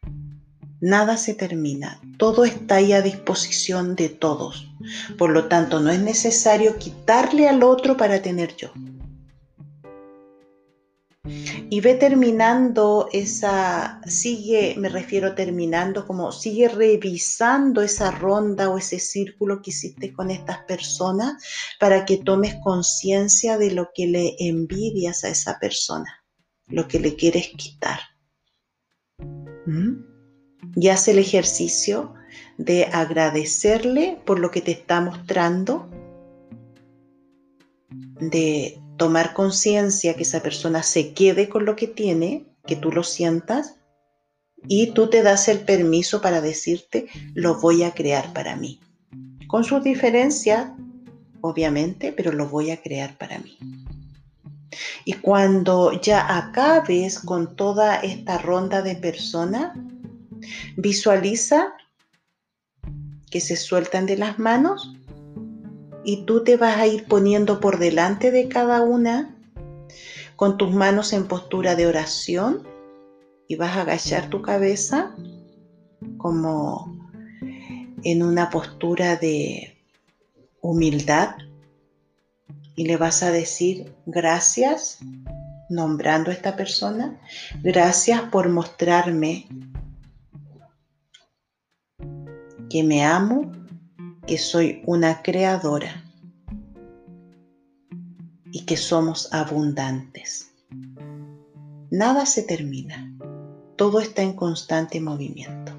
Nada 0.81 1.17
se 1.17 1.35
termina. 1.35 2.01
Todo 2.17 2.45
está 2.45 2.77
ahí 2.77 2.93
a 2.93 3.03
disposición 3.03 3.95
de 3.95 4.09
todos. 4.09 4.69
Por 5.19 5.31
lo 5.31 5.49
tanto, 5.49 5.81
no 5.81 5.91
es 5.91 6.01
necesario 6.01 6.79
quitarle 6.79 7.49
al 7.49 7.63
otro 7.63 7.97
para 7.97 8.23
tener 8.23 8.57
yo 8.57 8.73
y 11.71 11.81
ve 11.81 11.95
terminando 11.95 13.09
esa, 13.13 14.01
sigue, 14.07 14.75
me 14.79 14.89
refiero 14.89 15.35
terminando, 15.35 16.07
como 16.07 16.33
sigue 16.33 16.69
revisando 16.69 17.83
esa 17.83 18.11
ronda 18.11 18.71
o 18.71 18.79
ese 18.79 18.99
círculo 18.99 19.61
que 19.61 19.71
hiciste 19.71 20.13
con 20.13 20.31
estas 20.31 20.65
personas 20.65 21.43
para 21.79 22.07
que 22.07 22.17
tomes 22.17 22.57
conciencia 22.63 23.59
de 23.59 23.73
lo 23.73 23.91
que 23.95 24.07
le 24.07 24.37
envidias 24.39 25.25
a 25.25 25.29
esa 25.29 25.59
persona, 25.59 26.25
lo 26.69 26.89
que 26.89 27.01
le 27.01 27.17
quieres 27.17 27.51
quitar. 27.57 28.01
¿Mm? 29.67 30.05
Y 30.75 30.89
haz 30.89 31.09
el 31.09 31.19
ejercicio 31.19 32.15
de 32.57 32.87
agradecerle 32.87 34.19
por 34.25 34.39
lo 34.39 34.51
que 34.51 34.63
te 34.63 34.71
está 34.71 35.03
mostrando, 35.03 35.91
de 38.21 38.81
tomar 38.99 39.33
conciencia 39.33 40.15
que 40.15 40.25
esa 40.25 40.43
persona 40.43 40.83
se 40.83 41.15
quede 41.15 41.49
con 41.49 41.65
lo 41.65 41.77
que 41.77 41.87
tiene, 41.87 42.45
que 42.67 42.77
tú 42.77 42.93
lo 42.93 43.03
sientas, 43.03 43.77
y 44.67 44.89
tú 44.89 45.09
te 45.09 45.23
das 45.23 45.49
el 45.49 45.61
permiso 45.61 46.21
para 46.21 46.41
decirte, 46.41 47.07
lo 47.35 47.61
voy 47.61 47.85
a 47.85 47.95
crear 47.95 48.33
para 48.33 48.57
mí. 48.57 48.81
Con 49.47 49.65
sus 49.65 49.83
diferencias, 49.83 50.71
obviamente, 51.41 52.13
pero 52.13 52.33
lo 52.33 52.49
voy 52.49 52.73
a 52.73 52.83
crear 52.83 53.17
para 53.17 53.39
mí. 53.39 53.57
Y 55.05 55.15
cuando 55.15 55.99
ya 56.01 56.37
acabes 56.37 57.21
con 57.21 57.57
toda 57.57 57.97
esta 57.97 58.39
ronda 58.39 58.83
de 58.83 58.97
personas, 58.97 59.73
visualiza 60.77 61.73
que 63.31 63.41
se 63.41 63.57
sueltan 63.57 64.07
de 64.07 64.17
las 64.17 64.39
manos 64.39 64.93
y 66.09 66.25
tú 66.25 66.43
te 66.43 66.57
vas 66.57 66.79
a 66.79 66.87
ir 66.87 67.05
poniendo 67.05 67.61
por 67.61 67.79
delante 67.79 68.31
de 68.31 68.49
cada 68.49 68.81
una 68.81 69.37
con 70.37 70.57
tus 70.57 70.73
manos 70.73 71.13
en 71.13 71.29
postura 71.29 71.77
de 71.77 71.87
oración 71.87 72.67
y 73.47 73.57
vas 73.57 73.77
a 73.77 73.83
agachar 73.83 74.31
tu 74.31 74.41
cabeza 74.41 75.15
como 76.17 76.91
en 78.05 78.23
una 78.23 78.49
postura 78.49 79.17
de 79.17 79.77
humildad 80.63 81.35
y 82.75 82.87
le 82.87 82.97
vas 82.97 83.23
a 83.23 83.31
decir 83.31 83.93
gracias 84.07 85.01
nombrando 85.69 86.31
a 86.31 86.35
esta 86.35 86.57
persona, 86.57 87.21
gracias 87.63 88.23
por 88.33 88.49
mostrarme 88.49 89.47
que 92.71 92.83
me 92.83 93.05
amo 93.05 93.58
que 94.29 94.37
soy 94.37 94.83
una 94.85 95.23
creadora 95.23 96.05
y 98.53 98.67
que 98.67 98.77
somos 98.77 99.33
abundantes. 99.33 100.53
Nada 101.91 102.27
se 102.27 102.43
termina, 102.43 103.11
todo 103.77 104.01
está 104.01 104.21
en 104.21 104.35
constante 104.35 105.01
movimiento. 105.01 105.73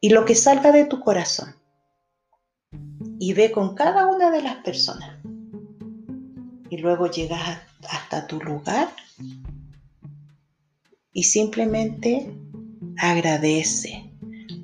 Y 0.00 0.10
lo 0.10 0.24
que 0.24 0.34
salga 0.34 0.72
de 0.72 0.84
tu 0.84 0.98
corazón, 0.98 1.54
y 3.20 3.32
ve 3.34 3.52
con 3.52 3.76
cada 3.76 4.06
una 4.08 4.32
de 4.32 4.42
las 4.42 4.56
personas, 4.56 5.20
y 6.68 6.78
luego 6.78 7.08
llegas 7.08 7.60
hasta 7.88 8.26
tu 8.26 8.40
lugar 8.40 8.88
y 11.12 11.22
simplemente 11.22 12.34
agradece, 12.98 14.10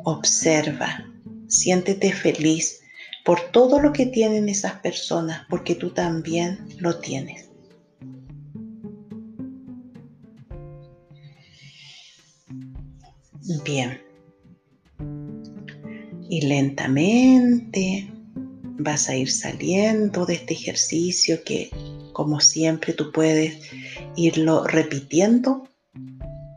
observa, 0.05 1.12
Siéntete 1.53 2.15
feliz 2.15 2.81
por 3.27 3.39
todo 3.53 3.79
lo 3.79 3.93
que 3.93 4.07
tienen 4.07 4.49
esas 4.49 4.73
personas, 4.81 5.43
porque 5.51 5.75
tú 5.75 5.91
también 5.91 6.67
lo 6.79 6.99
tienes. 6.99 7.51
Bien. 13.67 14.01
Y 16.31 16.41
lentamente 16.41 18.11
vas 18.79 19.11
a 19.11 19.15
ir 19.15 19.31
saliendo 19.31 20.25
de 20.25 20.35
este 20.35 20.55
ejercicio 20.55 21.45
que 21.45 21.71
Como 22.15 22.41
siempre, 22.41 22.93
tú 22.95 23.13
puedes 23.13 23.59
irlo 24.17 24.65
repitiendo 24.65 25.69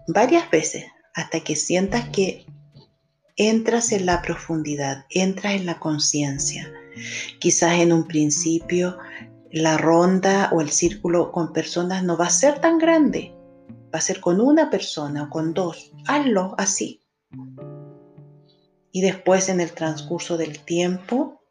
varias 0.08 0.50
veces 0.52 0.86
hasta 1.14 1.40
que 1.42 1.56
sientas 1.56 2.10
que 2.10 2.46
entras 3.36 3.92
en 3.92 4.06
la 4.06 4.22
profundidad, 4.22 5.06
entras 5.10 5.54
en 5.54 5.66
la 5.66 5.80
conciencia. 5.80 6.72
Quizás 7.40 7.80
en 7.80 7.92
un 7.92 8.08
principio 8.08 8.98
la 9.52 9.78
ronda 9.78 10.50
o 10.54 10.62
el 10.62 10.70
círculo 10.70 11.32
con 11.32 11.54
personas 11.54 12.04
no 12.04 12.18
va 12.18 12.28
a 12.28 12.30
ser 12.30 12.60
tan 12.60 12.78
grande, 12.78 13.34
va 13.94 14.00
a 14.00 14.02
ser 14.02 14.20
con 14.20 14.40
una 14.42 14.70
persona 14.70 15.24
o 15.24 15.30
con 15.30 15.54
dos. 15.54 15.92
Hazlo 16.08 16.56
así. 16.58 17.02
Y 18.92 19.02
después 19.02 19.50
en 19.50 19.60
el 19.60 19.72
transcurso 19.72 20.38
del 20.38 20.60
tiempo 20.60 21.42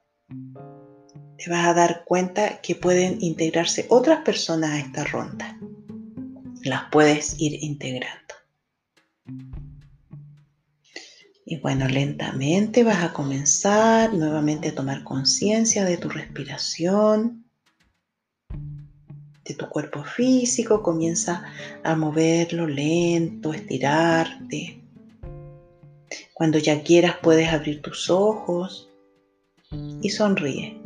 te 1.37 1.51
vas 1.51 1.66
a 1.66 1.74
dar 1.74 2.05
cuenta 2.05 2.61
que 2.62 2.74
pueden 2.74 3.18
integrarse 3.20 3.87
otras 3.91 4.20
personas 4.20 4.70
a 4.70 4.78
esta 4.78 5.05
ronda. 5.05 5.59
Las 6.62 6.85
puedes 6.91 7.39
ir 7.39 7.62
integrando. 7.62 8.35
Y 11.47 11.59
bueno, 11.59 11.86
lentamente 11.88 12.84
vas 12.84 13.05
a 13.05 13.12
comenzar 13.12 14.14
nuevamente 14.14 14.70
a 14.70 14.74
tomar 14.74 15.05
conciencia 15.05 15.84
de 15.84 15.99
tu 15.99 16.09
respiración, 16.09 17.45
de 19.45 19.55
tu 19.55 19.68
cuerpo 19.68 20.05
físico. 20.05 20.82
Comienza 20.82 21.45
a 21.82 21.95
moverlo 21.97 22.66
lento, 22.66 23.53
estirarte. 23.53 24.80
Cuando 26.32 26.59
ya 26.59 26.82
quieras 26.82 27.16
puedes 27.22 27.51
abrir 27.51 27.82
tus 27.82 28.09
ojos 28.09 28.88
y 30.01 30.09
sonríe. 30.09 30.80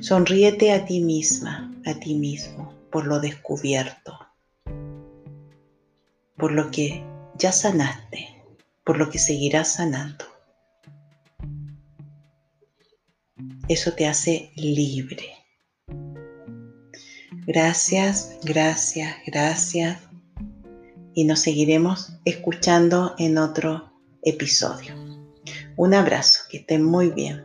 Sonríete 0.00 0.72
a 0.72 0.84
ti 0.84 1.00
misma, 1.00 1.74
a 1.84 1.94
ti 1.98 2.14
mismo, 2.14 2.72
por 2.90 3.06
lo 3.06 3.18
descubierto, 3.18 4.16
por 6.36 6.52
lo 6.52 6.70
que 6.70 7.04
ya 7.36 7.52
sanaste 7.52 8.35
por 8.86 8.98
lo 8.98 9.10
que 9.10 9.18
seguirás 9.18 9.74
sanando. 9.74 10.24
Eso 13.68 13.92
te 13.94 14.06
hace 14.06 14.52
libre. 14.54 15.34
Gracias, 17.46 18.38
gracias, 18.44 19.16
gracias. 19.26 19.98
Y 21.14 21.24
nos 21.24 21.40
seguiremos 21.40 22.12
escuchando 22.24 23.16
en 23.18 23.38
otro 23.38 23.92
episodio. 24.22 24.94
Un 25.76 25.94
abrazo, 25.94 26.42
que 26.48 26.58
estén 26.58 26.84
muy 26.84 27.10
bien. 27.10 27.44